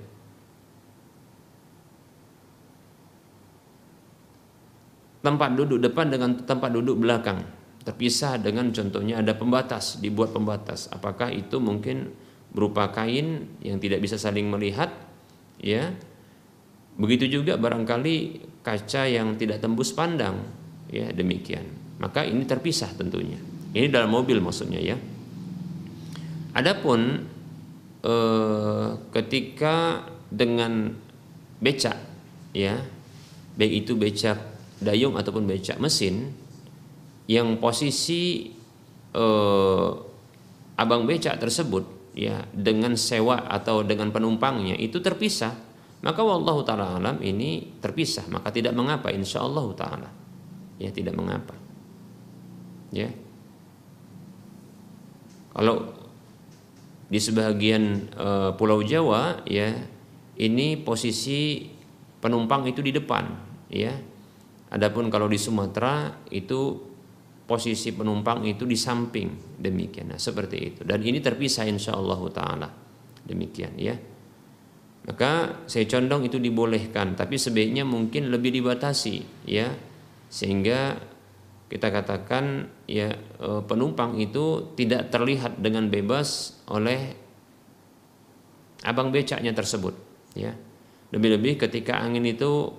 [5.22, 7.47] tempat duduk depan dengan tempat duduk belakang
[7.83, 10.87] terpisah dengan contohnya ada pembatas dibuat pembatas.
[10.91, 12.14] Apakah itu mungkin
[12.55, 14.91] berupa kain yang tidak bisa saling melihat?
[15.59, 15.95] Ya.
[16.97, 18.16] Begitu juga barangkali
[18.62, 20.39] kaca yang tidak tembus pandang.
[20.93, 21.66] Ya demikian.
[21.99, 23.39] Maka ini terpisah tentunya.
[23.72, 24.97] Ini dalam mobil maksudnya ya.
[26.53, 27.24] Adapun
[28.05, 30.93] eh, ketika dengan
[31.62, 31.97] becak
[32.53, 32.80] ya
[33.57, 34.41] baik itu becak
[34.83, 36.35] dayung ataupun becak mesin
[37.30, 38.50] yang posisi
[39.14, 39.90] eh,
[40.78, 47.22] abang becak tersebut ya dengan sewa atau dengan penumpangnya itu terpisah maka wallahu taala alam
[47.22, 48.26] ini terpisah.
[48.26, 50.10] Maka tidak mengapa insya Allah taala.
[50.82, 51.54] Ya tidak mengapa.
[52.90, 53.14] Ya.
[55.54, 55.94] Kalau
[57.06, 59.70] di sebagian e, pulau Jawa ya
[60.42, 61.70] ini posisi
[62.18, 63.24] penumpang itu di depan
[63.70, 63.94] ya.
[64.74, 66.82] Adapun kalau di Sumatera itu
[67.53, 69.61] posisi penumpang itu di samping.
[69.61, 70.80] Demikian nah, seperti itu.
[70.88, 72.68] Dan ini terpisah insya Allah taala.
[73.28, 73.92] Demikian ya.
[75.05, 79.68] Maka saya condong itu dibolehkan tapi sebaiknya mungkin lebih dibatasi ya.
[80.32, 80.96] Sehingga
[81.68, 87.12] kita katakan ya e, penumpang itu tidak terlihat dengan bebas oleh
[88.88, 89.92] abang becaknya tersebut
[90.32, 90.57] ya.
[91.12, 92.72] Lebih-lebih ketika angin itu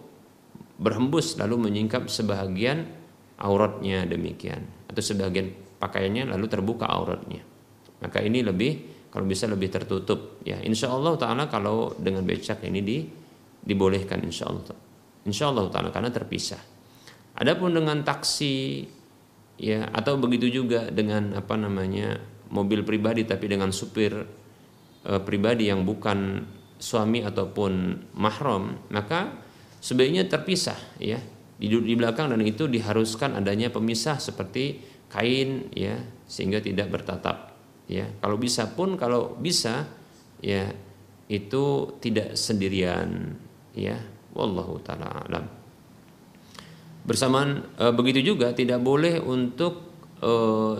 [0.82, 3.03] berhembus lalu menyingkap sebahagian
[3.44, 4.64] auratnya demikian.
[4.88, 7.44] Atau sebagian pakaiannya lalu terbuka auratnya.
[8.00, 8.72] Maka ini lebih
[9.12, 10.40] kalau bisa lebih tertutup.
[10.48, 12.98] Ya insya Allah taala kalau dengan becak ini di,
[13.62, 14.64] dibolehkan insya Allah
[15.28, 16.60] insya Allah taala karena terpisah.
[17.34, 18.86] Adapun dengan taksi
[19.58, 22.22] ya atau begitu juga dengan apa namanya
[22.54, 24.14] mobil pribadi tapi dengan supir
[25.02, 26.46] e, pribadi yang bukan
[26.78, 27.72] suami ataupun
[28.18, 29.34] mahram maka
[29.82, 31.18] sebaiknya terpisah ya
[31.64, 35.96] di, di belakang dan itu diharuskan adanya pemisah seperti kain ya
[36.28, 37.56] sehingga tidak bertatap
[37.88, 38.04] ya.
[38.20, 39.88] Kalau bisa pun kalau bisa
[40.44, 40.68] ya
[41.32, 43.40] itu tidak sendirian
[43.72, 43.96] ya.
[44.34, 45.46] Wallahu taala alam.
[47.06, 50.32] Bersamaan e, begitu juga tidak boleh untuk e,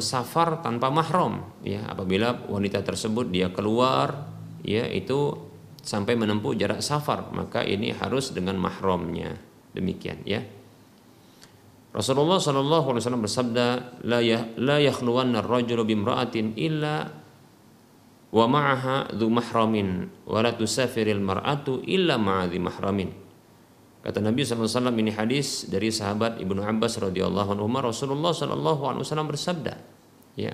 [0.04, 1.88] safar tanpa mahram ya.
[1.88, 4.28] Apabila wanita tersebut dia keluar
[4.68, 5.38] ya itu
[5.80, 9.38] sampai menempuh jarak safar maka ini harus dengan mahramnya.
[9.78, 10.44] Demikian ya
[11.94, 13.66] Rasulullah Shallallahu Alaihi Wasallam bersabda,
[14.02, 17.06] la ya la yakhluwanna ar-rajulu bimra'atin illa
[18.34, 23.10] wa ma'aha dhu mahramin wa la tusafiril mar'atu illa ma'adhi mahramin.
[24.04, 29.74] Kata Nabi SAW ini hadis dari sahabat Ibnu Abbas radhiyallahu anhu Rasulullah Wasallam bersabda,
[30.34, 30.52] ya.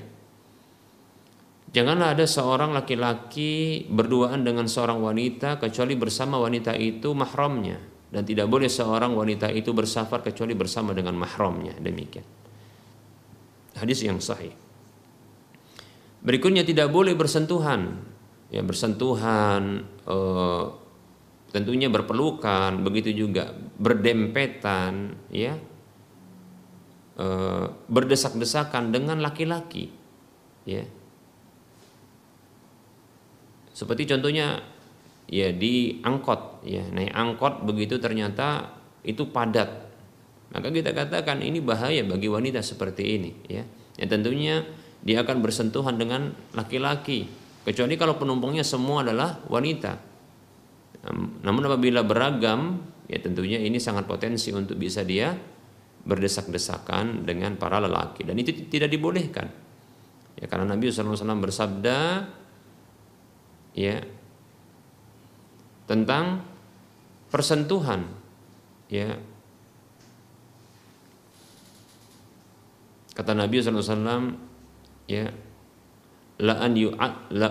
[1.71, 8.49] Janganlah ada seorang laki-laki berduaan dengan seorang wanita kecuali bersama wanita itu mahramnya dan tidak
[8.49, 11.77] boleh seorang wanita itu bersafar kecuali bersama dengan mahramnya.
[11.77, 12.25] Demikian.
[13.77, 14.51] Hadis yang sahih.
[16.19, 18.01] Berikutnya tidak boleh bersentuhan.
[18.49, 20.65] Ya bersentuhan eh,
[21.53, 25.53] tentunya berpelukan begitu juga berdempetan ya.
[27.19, 29.93] Eh, berdesak-desakan dengan laki-laki
[30.65, 30.83] ya.
[33.75, 34.59] Seperti contohnya
[35.29, 38.73] ya di angkot ya naik angkot begitu ternyata
[39.05, 39.87] itu padat.
[40.49, 43.63] Maka kita katakan ini bahaya bagi wanita seperti ini ya.
[44.01, 44.55] Yang tentunya
[45.05, 47.29] dia akan bersentuhan dengan laki-laki
[47.63, 49.93] kecuali kalau penumpangnya semua adalah wanita.
[51.45, 55.31] Namun apabila beragam ya tentunya ini sangat potensi untuk bisa dia
[55.99, 59.47] berdesak-desakan dengan para lelaki dan itu tidak dibolehkan.
[60.39, 62.25] Ya karena Nabi SAW bersabda
[63.75, 63.95] ya
[65.89, 66.45] tentang
[67.33, 68.05] persentuhan
[68.93, 69.17] ya.
[73.17, 74.37] Kata Nabi SAW
[75.09, 75.27] ya
[76.39, 76.71] la an
[77.33, 77.49] la,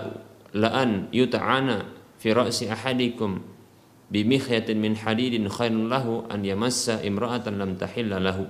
[0.55, 3.43] la an yuta'ana fi ra'si ahadikum
[4.09, 8.47] bi mikhyatin min hadidin khairun lahu an yamassa imra'atan lam tahilla lahu.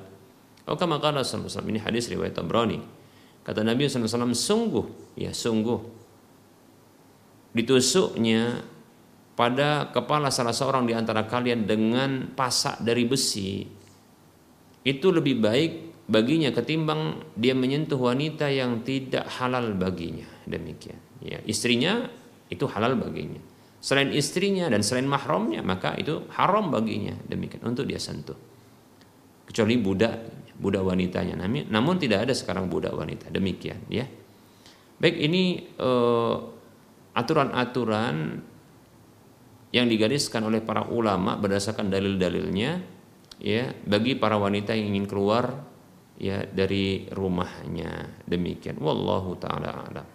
[0.63, 2.79] Atau kama qala sallallahu ini hadis riwayat Tabrani.
[3.41, 5.81] Kata Nabi SAW sungguh ya sungguh
[7.57, 8.61] ditusuknya
[9.39, 13.63] pada kepala salah seorang di antara kalian dengan pasak dari besi
[14.83, 15.71] itu lebih baik
[16.11, 20.27] baginya ketimbang dia menyentuh wanita yang tidak halal baginya.
[20.43, 20.99] Demikian.
[21.23, 22.11] Ya istrinya
[22.51, 23.39] itu halal baginya.
[23.79, 27.15] Selain istrinya dan selain mahramnya maka itu haram baginya.
[27.23, 27.63] Demikian.
[27.63, 28.35] Untuk dia sentuh.
[29.47, 30.15] Kecuali budak
[30.59, 31.39] budak wanitanya.
[31.47, 33.31] Namun tidak ada sekarang budak wanita.
[33.31, 34.03] Demikian ya.
[34.99, 36.35] Baik ini uh,
[37.15, 38.43] aturan-aturan
[39.69, 42.81] yang digariskan oleh para ulama berdasarkan dalil-dalilnya
[43.37, 45.65] ya bagi para wanita yang ingin keluar
[46.19, 48.23] ya dari rumahnya.
[48.27, 48.77] Demikian.
[48.81, 50.07] Wallahu taala alam.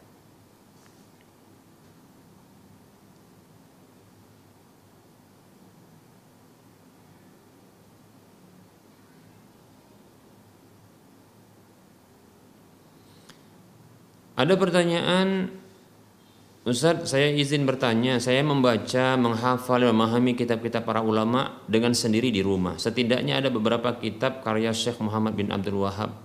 [14.35, 15.47] Ada pertanyaan
[16.65, 22.81] Ustaz, saya izin bertanya, saya membaca, menghafal, memahami kitab-kitab para ulama dengan sendiri di rumah.
[22.81, 26.17] Setidaknya ada beberapa kitab karya Syekh Muhammad bin Abdul Wahab,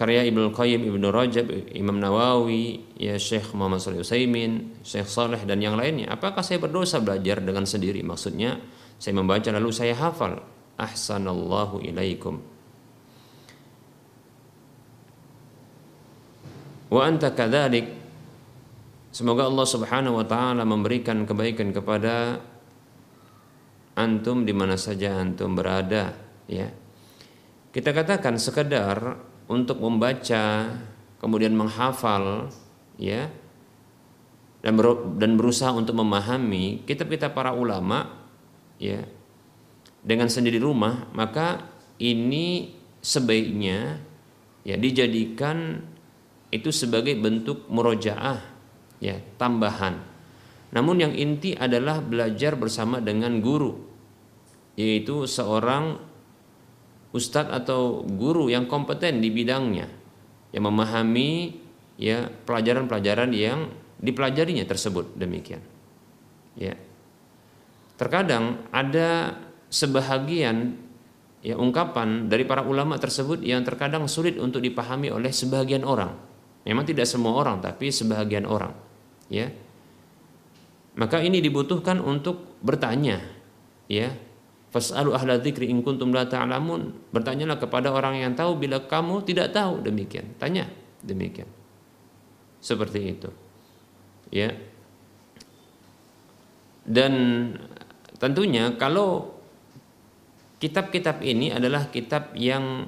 [0.00, 5.60] karya Ibnu Qayyim, Ibnu Rajab, Imam Nawawi, ya Syekh Muhammad Salih Utsaimin, Syekh Saleh dan
[5.60, 6.08] yang lainnya.
[6.08, 8.00] Apakah saya berdosa belajar dengan sendiri?
[8.00, 8.56] Maksudnya
[8.96, 10.40] saya membaca lalu saya hafal.
[10.80, 12.40] Ahsanallahu ilaikum.
[16.88, 17.99] Wa anta kadzalik
[19.10, 22.38] Semoga Allah Subhanahu wa taala memberikan kebaikan kepada
[23.98, 26.14] antum di mana saja antum berada,
[26.46, 26.70] ya.
[27.70, 29.18] Kita katakan sekedar
[29.50, 30.74] untuk membaca
[31.18, 32.54] kemudian menghafal
[32.96, 33.28] ya
[34.62, 38.26] dan ber, dan berusaha untuk memahami kitab-kitab para ulama
[38.78, 39.04] ya
[40.00, 41.66] dengan sendiri rumah maka
[42.00, 42.72] ini
[43.04, 44.00] sebaiknya
[44.64, 45.84] ya dijadikan
[46.50, 48.59] itu sebagai bentuk murojaah
[49.00, 49.98] ya tambahan.
[50.70, 53.90] Namun yang inti adalah belajar bersama dengan guru
[54.78, 55.98] yaitu seorang
[57.10, 59.90] ustadz atau guru yang kompeten di bidangnya
[60.54, 61.58] yang memahami
[61.98, 63.66] ya pelajaran-pelajaran yang
[63.98, 65.60] dipelajarinya tersebut demikian.
[66.54, 66.78] Ya.
[67.98, 69.36] Terkadang ada
[69.68, 70.80] sebahagian
[71.44, 76.14] ya ungkapan dari para ulama tersebut yang terkadang sulit untuk dipahami oleh sebagian orang.
[76.64, 78.89] Memang tidak semua orang tapi sebagian orang
[79.30, 79.48] ya.
[80.98, 83.22] Maka ini dibutuhkan untuk bertanya
[83.86, 84.12] ya.
[84.70, 87.10] Fasalu ahla dzikri in kuntum la ta'lamun.
[87.10, 89.82] Bertanyalah kepada orang yang tahu bila kamu tidak tahu.
[89.82, 90.36] Demikian.
[90.38, 90.66] Tanya.
[91.02, 91.48] Demikian.
[92.62, 93.30] Seperti itu.
[94.30, 94.54] Ya.
[96.86, 97.12] Dan
[98.22, 99.40] tentunya kalau
[100.60, 102.86] kitab-kitab ini adalah kitab yang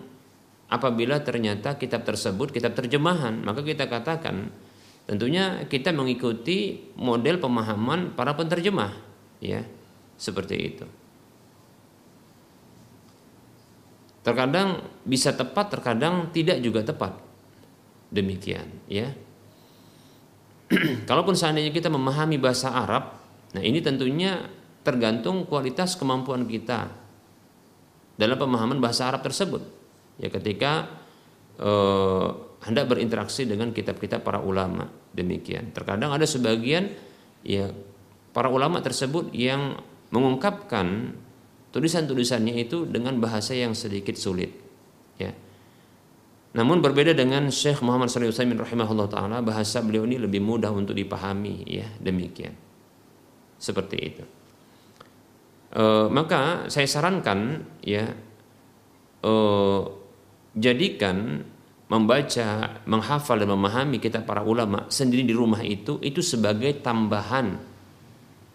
[0.68, 4.52] apabila ternyata kitab tersebut kitab terjemahan maka kita katakan
[5.02, 8.94] Tentunya kita mengikuti model pemahaman para penterjemah,
[9.42, 9.66] ya,
[10.14, 10.86] seperti itu.
[14.22, 17.18] Terkadang bisa tepat, terkadang tidak juga tepat.
[18.14, 19.10] Demikian, ya.
[21.08, 23.18] Kalaupun seandainya kita memahami bahasa Arab,
[23.50, 24.46] nah ini tentunya
[24.86, 26.90] tergantung kualitas kemampuan kita
[28.14, 29.62] dalam pemahaman bahasa Arab tersebut.
[30.22, 30.86] Ya ketika
[31.58, 32.28] eh,
[32.62, 35.74] hendak berinteraksi dengan kitab-kitab para ulama demikian.
[35.74, 36.94] Terkadang ada sebagian
[37.42, 37.70] ya
[38.30, 39.82] para ulama tersebut yang
[40.14, 41.16] mengungkapkan
[41.74, 44.52] tulisan-tulisannya itu dengan bahasa yang sedikit sulit
[45.18, 45.32] ya.
[46.52, 50.92] Namun berbeda dengan Syekh Muhammad SAW Utsaimin rahimahullah taala bahasa beliau ini lebih mudah untuk
[50.92, 52.52] dipahami ya demikian.
[53.56, 54.24] Seperti itu.
[55.72, 58.04] E, maka saya sarankan ya
[59.24, 59.32] e,
[60.60, 61.48] jadikan
[61.92, 67.60] membaca, menghafal dan memahami kitab para ulama sendiri di rumah itu itu sebagai tambahan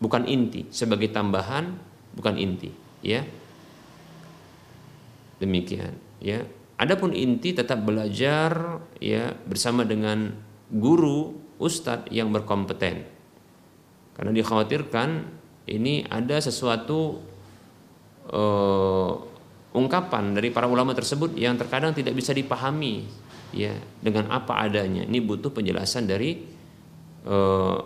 [0.01, 1.77] bukan inti, sebagai tambahan
[2.17, 2.73] bukan inti,
[3.05, 3.21] ya.
[5.37, 6.41] Demikian, ya.
[6.81, 10.33] Adapun inti tetap belajar ya bersama dengan
[10.73, 13.05] guru ustadz yang berkompeten.
[14.17, 15.09] Karena dikhawatirkan
[15.69, 17.21] ini ada sesuatu
[18.33, 19.13] uh,
[19.77, 25.03] ungkapan dari para ulama tersebut yang terkadang tidak bisa dipahami ya dengan apa adanya.
[25.03, 26.39] Ini butuh penjelasan dari
[27.27, 27.77] uh,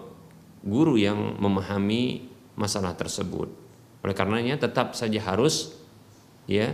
[0.62, 3.50] guru yang memahami masalah tersebut.
[4.02, 5.78] Oleh karenanya tetap saja harus
[6.50, 6.74] ya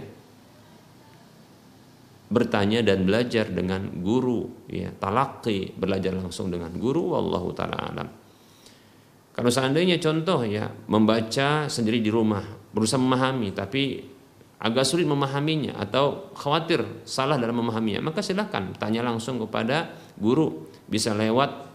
[2.27, 8.09] bertanya dan belajar dengan guru ya talaki belajar langsung dengan guru wallahu taala alam
[9.31, 12.43] kalau seandainya contoh ya membaca sendiri di rumah
[12.75, 14.03] berusaha memahami tapi
[14.57, 18.09] agak sulit memahaminya atau khawatir salah dalam memahaminya.
[18.09, 20.65] Maka silahkan tanya langsung kepada guru.
[20.89, 21.69] Bisa lewat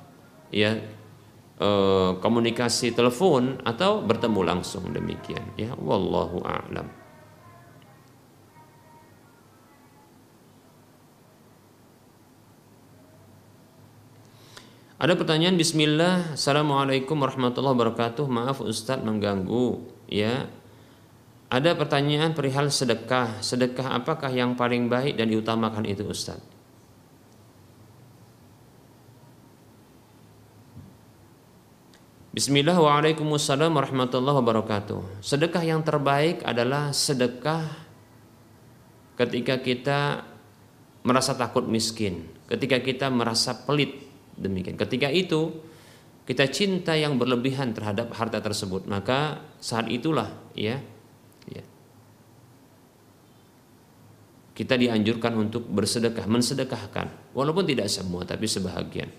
[0.50, 0.82] ya
[1.62, 4.90] eh, komunikasi telepon atau bertemu langsung.
[4.90, 5.74] Demikian ya.
[5.78, 7.02] Wallahu a'lam.
[15.02, 15.58] Ada pertanyaan?
[15.58, 16.38] Bismillah.
[16.38, 18.22] Assalamualaikum warahmatullahi wabarakatuh.
[18.30, 20.46] Maaf Ustadz mengganggu ya
[21.52, 23.44] Ada pertanyaan perihal sedekah.
[23.44, 26.48] Sedekah apakah yang paling baik dan diutamakan itu Ustadz
[32.32, 35.20] Bismillah Waalaikumsalam warahmatullahi wabarakatuh.
[35.20, 37.68] Sedekah yang terbaik adalah sedekah
[39.20, 40.24] Ketika kita
[41.04, 44.00] merasa takut miskin Ketika kita merasa pelit
[44.40, 44.80] demikian.
[44.80, 45.52] Ketika itu
[46.24, 50.80] kita cinta yang berlebihan terhadap harta tersebut, maka saat itulah ya
[54.62, 59.10] kita dianjurkan untuk bersedekah, mensedekahkan, walaupun tidak semua tapi sebahagian.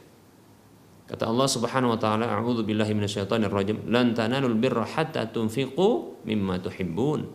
[1.04, 6.64] Kata Allah Subhanahu wa taala, "A'udzu billahi minasyaitonir rajim, lan tanalul birra hatta tunfiqu mimma
[6.64, 7.28] tuhibbun."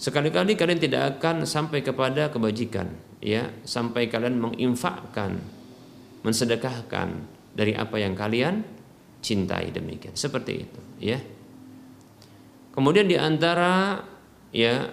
[0.00, 2.88] Sekali-kali kalian tidak akan sampai kepada kebajikan,
[3.20, 5.36] ya, sampai kalian menginfakkan
[6.24, 7.08] mensedekahkan
[7.52, 8.64] dari apa yang kalian
[9.20, 10.16] cintai demikian.
[10.16, 11.18] Seperti itu ya.
[12.72, 14.02] Kemudian di antara
[14.54, 14.88] ya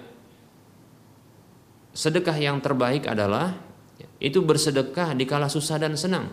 [1.96, 3.56] sedekah yang terbaik adalah
[4.20, 6.28] itu bersedekah di kala susah dan senang.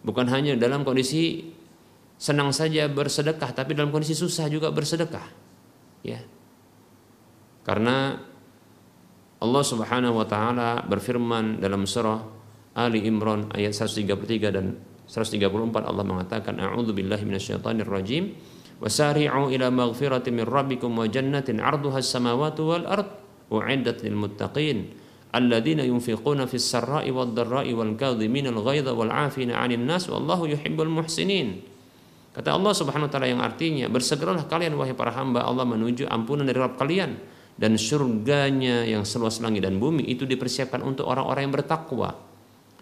[0.00, 1.52] Bukan hanya dalam kondisi
[2.16, 5.26] senang saja bersedekah tapi dalam kondisi susah juga bersedekah
[6.00, 6.20] ya.
[7.64, 8.16] Karena
[9.40, 12.20] Allah Subhanahu wa taala berfirman dalam surah
[12.76, 15.44] Ali Imran ayat 133 dan 134
[15.84, 18.32] Allah mengatakan a'udzu billahi minasyaitonir rajim.
[18.80, 23.23] Wasari'u ila maghfirati min rabbikum wa jannatin 'arduha as-samawati wal ard
[27.10, 31.72] wad dharra'i wal kadhimina al ghaidha wal 'afina 'anil nas wallahu yuhibbul muhsinin
[32.34, 36.42] Kata Allah Subhanahu wa taala yang artinya bersegeralah kalian wahai para hamba Allah menuju ampunan
[36.42, 37.14] dari Rabb kalian
[37.54, 42.34] dan surganya yang seluas langit dan bumi itu dipersiapkan untuk orang-orang yang bertakwa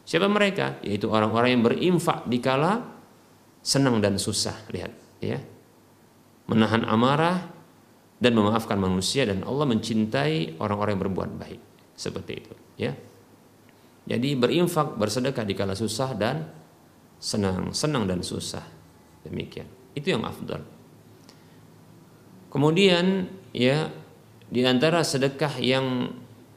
[0.02, 0.82] Siapa mereka?
[0.82, 2.82] Yaitu orang-orang yang berinfak di kala
[3.62, 4.66] senang dan susah.
[4.74, 4.92] Lihat,
[5.22, 5.38] ya.
[6.50, 7.51] Menahan amarah
[8.22, 11.60] dan memaafkan manusia dan Allah mencintai orang-orang yang berbuat baik.
[11.98, 12.94] Seperti itu, ya.
[14.06, 16.46] Jadi berinfak, bersedekah di kala susah dan
[17.18, 18.62] senang, senang dan susah.
[19.26, 19.66] Demikian.
[19.94, 20.62] Itu yang afdal.
[22.50, 23.90] Kemudian ya
[24.50, 26.10] di antara sedekah yang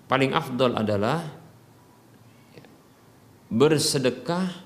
[0.09, 1.21] paling afdol adalah
[3.47, 4.65] bersedekah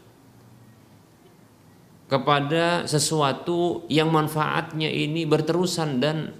[2.10, 6.34] kepada sesuatu yang manfaatnya ini berterusan dan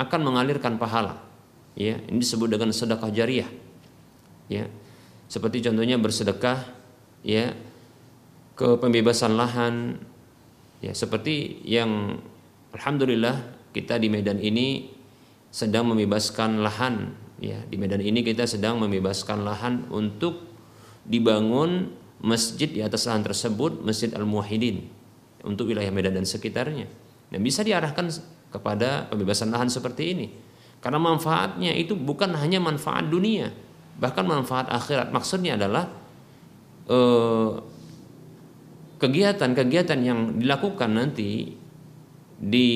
[0.00, 1.20] akan mengalirkan pahala.
[1.76, 3.48] Ya, ini disebut dengan sedekah jariah.
[4.48, 4.66] Ya.
[5.30, 6.66] Seperti contohnya bersedekah
[7.22, 7.54] ya
[8.58, 10.02] ke pembebasan lahan
[10.82, 12.18] ya seperti yang
[12.74, 13.36] alhamdulillah
[13.70, 14.90] kita di Medan ini
[15.54, 20.50] sedang membebaskan lahan ya di Medan ini kita sedang membebaskan lahan untuk
[21.06, 24.84] dibangun masjid di atas lahan tersebut Masjid Al-Muwahhidin
[25.44, 26.84] untuk wilayah Medan dan sekitarnya.
[27.32, 28.12] Dan bisa diarahkan
[28.50, 30.26] kepada pembebasan lahan seperti ini.
[30.80, 33.52] Karena manfaatnya itu bukan hanya manfaat dunia,
[34.00, 35.12] bahkan manfaat akhirat.
[35.14, 35.88] Maksudnya adalah
[36.88, 37.50] eh,
[39.00, 41.56] kegiatan-kegiatan yang dilakukan nanti
[42.40, 42.68] di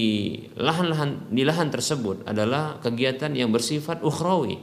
[0.61, 4.61] lahan-lahan di lahan tersebut adalah kegiatan yang bersifat ukhrawi.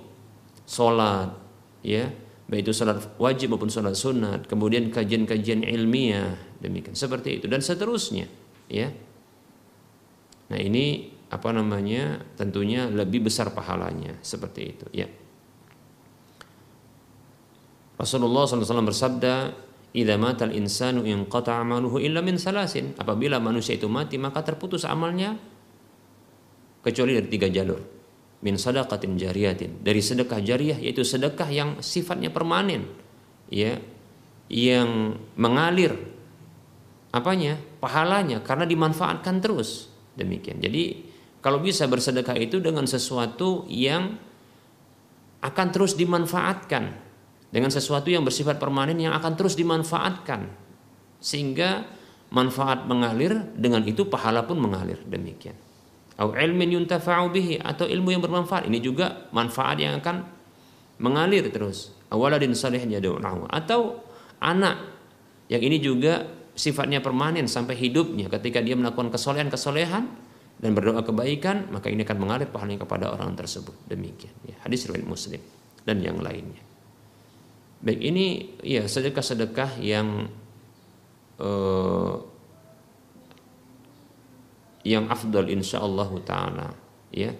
[0.69, 1.33] Salat,
[1.81, 2.13] ya,
[2.45, 8.29] baik itu salat wajib maupun salat sunat, kemudian kajian-kajian ilmiah, demikian seperti itu dan seterusnya,
[8.69, 8.93] ya.
[10.51, 12.19] Nah, ini apa namanya?
[12.35, 15.07] Tentunya lebih besar pahalanya seperti itu, ya.
[17.95, 19.33] Rasulullah SAW bersabda,
[19.95, 25.39] "Idza matal insanu inqata amaluhu illa min salasin." Apabila manusia itu mati, maka terputus amalnya
[26.81, 28.01] kecuali dari tiga jalur.
[28.41, 32.89] min sadaqatin jariyatin dari sedekah jariah yaitu sedekah yang sifatnya permanen
[33.53, 33.77] ya
[34.49, 35.93] yang mengalir
[37.13, 40.59] apanya pahalanya karena dimanfaatkan terus demikian.
[40.59, 44.17] Jadi kalau bisa bersedekah itu dengan sesuatu yang
[45.41, 47.09] akan terus dimanfaatkan.
[47.51, 50.47] Dengan sesuatu yang bersifat permanen yang akan terus dimanfaatkan.
[51.19, 51.83] Sehingga
[52.31, 55.01] manfaat mengalir dengan itu pahala pun mengalir.
[55.03, 55.57] Demikian.
[56.15, 58.69] Atau ilmin yuntafa'u atau ilmu yang bermanfaat.
[58.69, 60.23] Ini juga manfaat yang akan
[61.01, 61.91] mengalir terus.
[62.13, 62.83] Awaladin salih
[63.49, 64.03] atau
[64.39, 64.75] anak
[65.51, 68.29] yang ini juga sifatnya permanen sampai hidupnya.
[68.29, 70.03] Ketika dia melakukan kesolehan-kesolehan
[70.61, 73.73] dan berdoa kebaikan maka ini akan mengalir pahalanya kepada orang tersebut.
[73.89, 75.41] Demikian ya, hadis riwayat muslim
[75.81, 76.61] dan yang lainnya.
[77.81, 78.25] Baik ini
[78.61, 80.29] ya sedekah-sedekah yang
[81.41, 82.15] uh,
[84.85, 86.69] yang afdal insyaallah taala
[87.09, 87.33] ya.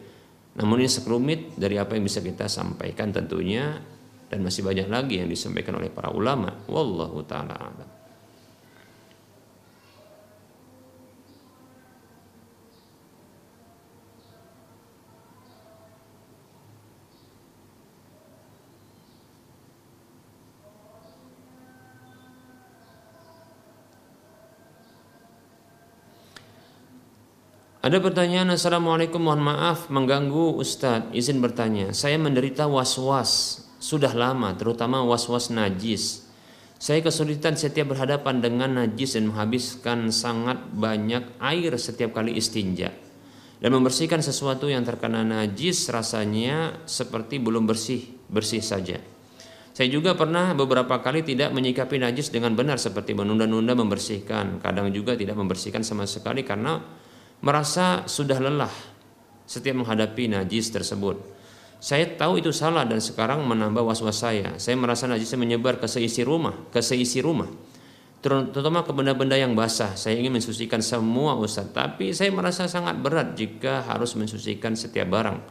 [0.58, 3.80] Namun ini sekelumit dari apa yang bisa kita sampaikan tentunya
[4.34, 6.66] dan masih banyak lagi yang disampaikan oleh para ulama.
[6.66, 8.01] Wallahu taala alam
[27.82, 35.02] Ada pertanyaan Assalamualaikum mohon maaf mengganggu Ustadz izin bertanya saya menderita was-was sudah lama, terutama
[35.02, 36.30] was-was najis.
[36.78, 42.94] Saya kesulitan setiap berhadapan dengan najis dan menghabiskan sangat banyak air setiap kali istinja.
[43.58, 49.02] Dan membersihkan sesuatu yang terkena najis rasanya seperti belum bersih, bersih saja.
[49.74, 54.62] Saya juga pernah beberapa kali tidak menyikapi najis dengan benar seperti menunda-nunda membersihkan.
[54.62, 57.01] Kadang juga tidak membersihkan sama sekali karena
[57.42, 58.74] merasa sudah lelah
[59.50, 61.20] setiap menghadapi najis tersebut.
[61.82, 64.54] Saya tahu itu salah dan sekarang menambah was-was saya.
[64.62, 67.50] Saya merasa najisnya menyebar ke seisi rumah, ke seisi rumah.
[68.22, 69.98] Terutama ke benda-benda yang basah.
[69.98, 75.42] Saya ingin mensucikan semua Ustaz, tapi saya merasa sangat berat jika harus mensucikan setiap barang.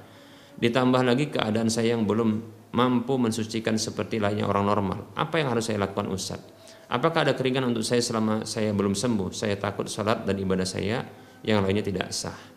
[0.62, 5.10] Ditambah lagi keadaan saya yang belum mampu mensucikan seperti lainnya orang normal.
[5.18, 6.38] Apa yang harus saya lakukan Ustaz?
[6.86, 9.34] Apakah ada keringan untuk saya selama saya belum sembuh?
[9.34, 11.02] Saya takut salat dan ibadah saya
[11.44, 12.50] yang lainnya tidak sah.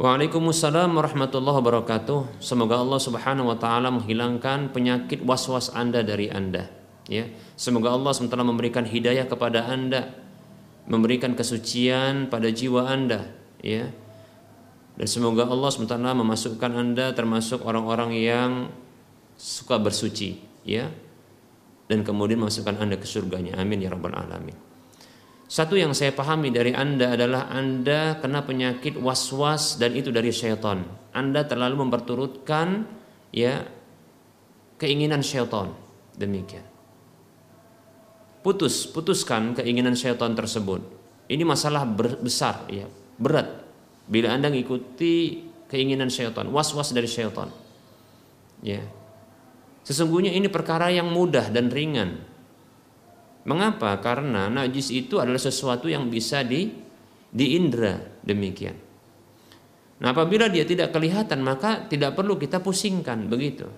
[0.00, 2.40] Waalaikumsalam warahmatullahi wabarakatuh.
[2.40, 6.72] Semoga Allah Subhanahu wa taala menghilangkan penyakit was-was Anda dari Anda,
[7.04, 7.28] ya.
[7.52, 10.08] Semoga Allah SWT memberikan hidayah kepada Anda,
[10.88, 13.28] memberikan kesucian pada jiwa Anda,
[13.60, 13.92] ya.
[14.96, 18.72] Dan semoga Allah SWT memasukkan Anda termasuk orang-orang yang
[19.36, 20.88] suka bersuci, ya.
[21.90, 23.58] Dan kemudian memasukkan Anda ke surganya.
[23.58, 24.54] Amin ya rabbal alamin.
[25.50, 30.86] Satu yang saya pahami dari Anda adalah Anda kena penyakit was-was dan itu dari syaitan.
[31.10, 32.86] Anda terlalu memperturutkan
[33.34, 33.66] ya
[34.78, 35.74] keinginan syaitan.
[36.14, 36.62] Demikian.
[38.46, 40.86] Putus, putuskan keinginan syaitan tersebut.
[41.26, 41.82] Ini masalah
[42.22, 42.86] besar ya,
[43.18, 43.66] berat.
[44.06, 47.50] Bila Anda mengikuti keinginan syaitan, was-was dari syaitan.
[48.62, 48.86] Ya.
[49.84, 52.30] Sesungguhnya ini perkara yang mudah dan ringan
[53.48, 53.96] Mengapa?
[54.04, 56.68] Karena najis itu adalah sesuatu yang bisa di
[57.30, 58.76] diindra demikian.
[60.00, 63.68] Nah, apabila dia tidak kelihatan maka tidak perlu kita pusingkan begitu.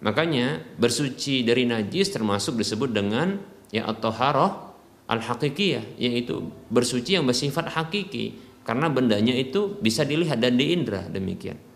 [0.00, 3.36] Makanya bersuci dari najis termasuk disebut dengan
[3.68, 4.72] ya at-taharah
[5.10, 11.69] al-haqiqiyah yaitu bersuci yang bersifat hakiki karena bendanya itu bisa dilihat dan diindra demikian.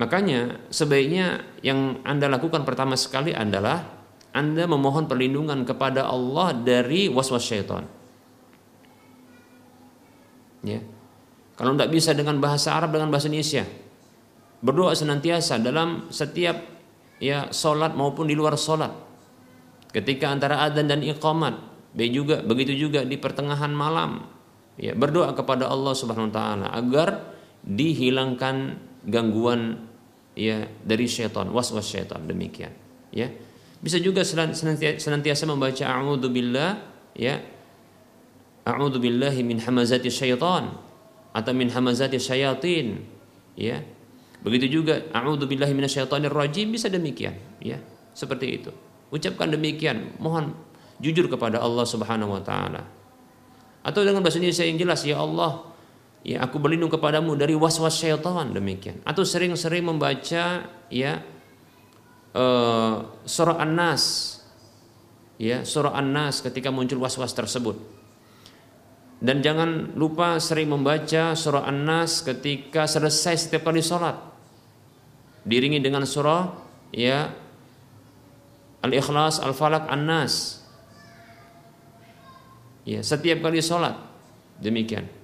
[0.00, 7.42] Makanya sebaiknya yang Anda lakukan pertama sekali adalah anda memohon perlindungan kepada Allah dari was-was
[7.42, 7.82] syaitan.
[10.62, 10.78] Ya.
[11.58, 13.66] Kalau tidak bisa dengan bahasa Arab dengan bahasa Indonesia,
[14.62, 16.56] berdoa senantiasa dalam setiap
[17.18, 18.94] ya solat maupun di luar solat.
[19.90, 21.58] Ketika antara adzan dan iqamat,
[21.98, 24.30] juga begitu juga di pertengahan malam.
[24.80, 27.34] Ya, berdoa kepada Allah Subhanahu wa taala agar
[27.66, 29.89] dihilangkan gangguan
[30.40, 32.72] ya dari syaitan, was-was syaitan demikian.
[33.12, 33.28] Ya.
[33.80, 36.80] Bisa juga senantiasa membaca a'udzu billah
[37.12, 37.36] ya.
[38.64, 40.72] A'udzu billahi min hamazati syaitan
[41.36, 43.00] atau min hamazati syayatin
[43.56, 43.84] ya.
[44.40, 47.76] Begitu juga a'udzu billahi minasyaitonir rajim bisa demikian ya.
[48.16, 48.72] Seperti itu.
[49.12, 50.56] Ucapkan demikian, mohon
[51.00, 52.84] jujur kepada Allah Subhanahu wa taala.
[53.80, 55.69] Atau dengan bahasa Indonesia yang jelas ya Allah,
[56.20, 59.00] ya aku berlindung kepadamu dari was-was syaitan demikian.
[59.04, 61.12] Atau sering-sering membaca ya
[62.36, 62.94] uh,
[63.24, 64.36] surah An-Nas
[65.40, 67.80] ya surah An-Nas ketika muncul was-was tersebut.
[69.20, 74.16] Dan jangan lupa sering membaca surah An-Nas ketika selesai setiap kali sholat.
[75.44, 76.52] Diringi dengan surah
[76.92, 77.32] ya
[78.80, 80.64] Al-Ikhlas, Al-Falak, An-Nas.
[82.88, 83.92] Ya, setiap kali sholat
[84.56, 85.19] demikian.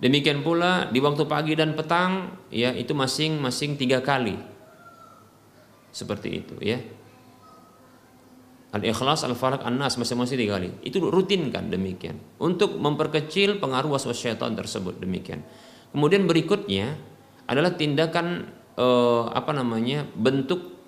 [0.00, 4.32] Demikian pula di waktu pagi dan petang ya itu masing-masing tiga kali.
[5.92, 6.80] Seperti itu ya.
[8.70, 10.72] Al-Ikhlas, Al-Falaq, An-Nas masing-masing tiga kali.
[10.80, 12.16] Itu rutin kan demikian.
[12.40, 15.44] Untuk memperkecil pengaruh waswas syaitan tersebut demikian.
[15.92, 16.96] Kemudian berikutnya
[17.44, 18.46] adalah tindakan
[18.78, 20.80] eh, apa namanya bentuk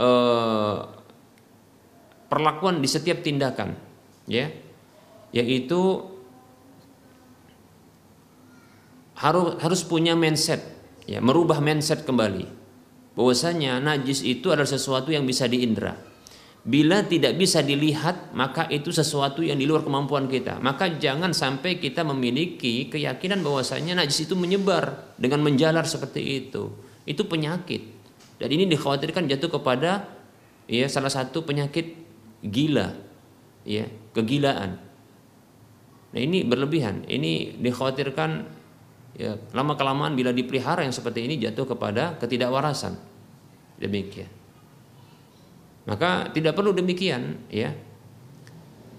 [0.00, 0.78] eh,
[2.32, 3.76] perlakuan di setiap tindakan
[4.24, 4.48] ya
[5.36, 6.11] yaitu
[9.22, 10.60] harus harus punya mindset.
[11.06, 12.46] Ya merubah mindset kembali.
[13.14, 15.94] Bahwasanya najis itu adalah sesuatu yang bisa diindra.
[16.62, 20.62] Bila tidak bisa dilihat maka itu sesuatu yang di luar kemampuan kita.
[20.62, 26.70] Maka jangan sampai kita memiliki keyakinan bahwasanya najis itu menyebar dengan menjalar seperti itu.
[27.02, 27.82] Itu penyakit.
[28.38, 30.06] Dan ini dikhawatirkan jatuh kepada
[30.70, 31.98] ya salah satu penyakit
[32.46, 32.94] gila
[33.66, 34.78] ya kegilaan.
[36.14, 37.06] Nah ini berlebihan.
[37.10, 38.61] Ini dikhawatirkan
[39.16, 42.96] ya lama kelamaan bila dipelihara yang seperti ini jatuh kepada ketidakwarasan.
[43.76, 44.30] Demikian.
[45.84, 47.74] Maka tidak perlu demikian ya.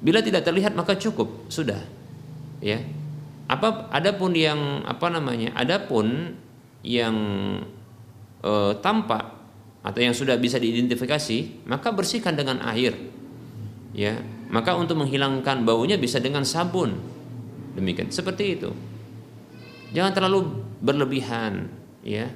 [0.03, 1.79] Bila tidak terlihat maka cukup sudah
[2.59, 2.83] ya.
[3.47, 6.35] Apa adapun yang apa namanya adapun
[6.83, 7.15] yang
[8.43, 8.51] e,
[8.83, 9.23] tampak
[9.83, 12.93] atau yang sudah bisa diidentifikasi maka bersihkan dengan air
[13.95, 14.19] ya.
[14.53, 16.93] Maka untuk menghilangkan baunya bisa dengan sabun.
[17.73, 18.13] Demikian.
[18.13, 18.92] Seperti itu
[19.93, 20.39] Jangan terlalu
[20.81, 21.69] berlebihan,
[22.01, 22.33] ya.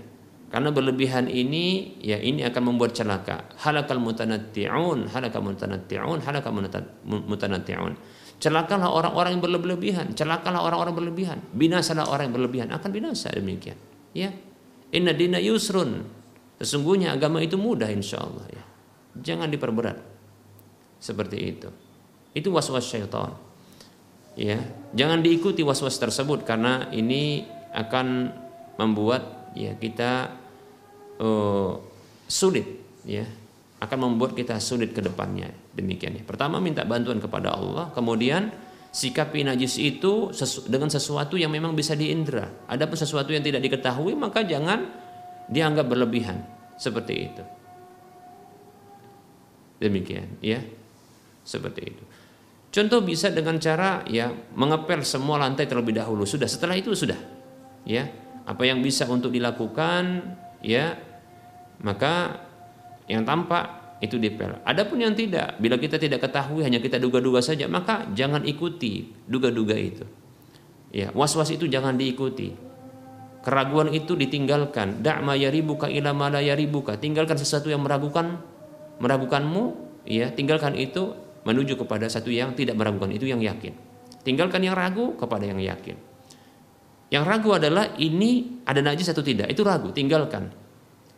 [0.48, 3.52] Karena berlebihan ini ya ini akan membuat celaka.
[3.60, 6.56] Halakal mutanatti'un, halakal mutanatti'un, halakal
[7.04, 7.94] mutanatti'un.
[8.38, 13.76] Celakalah orang-orang yang berlebihan, celakalah orang-orang berlebihan, binasalah orang yang berlebihan, akan binasa demikian.
[14.16, 14.32] Ya.
[14.96, 16.06] Inna dina yusrun.
[16.64, 18.64] Sesungguhnya agama itu mudah insya Allah ya.
[19.20, 20.00] Jangan diperberat.
[21.02, 21.70] Seperti itu.
[22.32, 23.47] Itu was-was syaitan
[24.38, 24.62] ya.
[24.94, 28.32] Jangan diikuti was-was tersebut karena ini akan
[28.78, 30.32] membuat ya kita
[31.20, 31.74] uh,
[32.30, 32.66] sulit
[33.04, 33.26] ya.
[33.78, 35.54] Akan membuat kita sulit ke depannya.
[35.74, 36.24] Demikian ya.
[36.26, 37.94] Pertama minta bantuan kepada Allah.
[37.94, 38.50] Kemudian
[38.90, 42.66] sikapi najis itu sesu dengan sesuatu yang memang bisa diindra.
[42.66, 44.86] Adapun sesuatu yang tidak diketahui maka jangan
[45.50, 46.42] dianggap berlebihan.
[46.78, 47.44] Seperti itu.
[49.78, 50.58] Demikian ya.
[51.46, 52.07] Seperti itu
[52.68, 56.28] Contoh bisa dengan cara ya mengepel semua lantai terlebih dahulu.
[56.28, 57.18] Sudah, setelah itu sudah.
[57.88, 58.12] Ya,
[58.44, 61.00] apa yang bisa untuk dilakukan ya
[61.80, 62.44] maka
[63.08, 64.62] yang tampak itu dipel.
[64.62, 69.74] Adapun yang tidak, bila kita tidak ketahui hanya kita duga-duga saja, maka jangan ikuti duga-duga
[69.74, 70.06] itu.
[70.94, 72.54] Ya, was-was itu jangan diikuti.
[73.42, 75.02] Keraguan itu ditinggalkan.
[75.02, 77.00] Da'ma yaribuka ila ma yaribuka.
[77.00, 78.44] Tinggalkan sesuatu yang meragukan
[79.02, 79.64] meragukanmu,
[80.06, 81.16] ya, tinggalkan itu
[81.48, 83.72] menuju kepada satu yang tidak meragukan itu yang yakin.
[84.28, 85.96] Tinggalkan yang ragu kepada yang yakin.
[87.08, 90.52] Yang ragu adalah ini ada najis atau tidak, itu ragu, tinggalkan.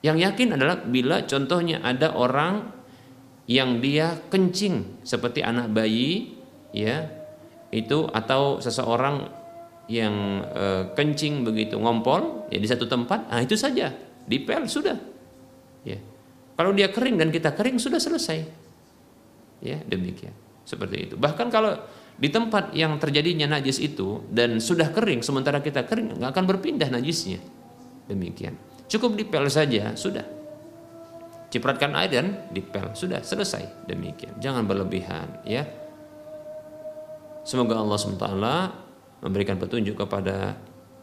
[0.06, 2.69] Yang yakin adalah bila contohnya ada orang
[3.49, 6.38] yang dia kencing seperti anak bayi
[6.69, 7.10] ya
[7.73, 9.26] itu atau seseorang
[9.89, 13.89] yang e, kencing begitu ngompol ya di satu tempat ah itu saja
[14.30, 14.93] dipel sudah
[15.81, 15.97] ya
[16.53, 18.69] kalau dia kering dan kita kering sudah selesai
[19.64, 20.34] ya demikian.
[20.64, 21.15] Seperti itu.
[21.18, 21.73] Bahkan kalau
[22.19, 26.91] di tempat yang terjadinya najis itu dan sudah kering sementara kita kering nggak akan berpindah
[26.91, 27.40] najisnya.
[28.11, 28.57] Demikian.
[28.90, 30.26] Cukup dipel saja sudah.
[31.49, 33.88] Cipratkan air dan dipel sudah selesai.
[33.90, 34.38] Demikian.
[34.38, 35.65] Jangan berlebihan ya.
[37.48, 38.26] Semoga Allah swt
[39.26, 40.60] memberikan petunjuk kepada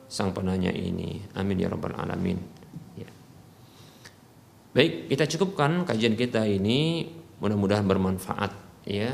[0.07, 1.25] sang penanya ini.
[1.35, 2.39] Amin ya rabbal alamin.
[2.95, 3.11] Ya.
[4.77, 7.11] baik kita cukupkan kajian kita ini
[7.41, 8.53] mudah-mudahan bermanfaat
[8.89, 9.13] ya.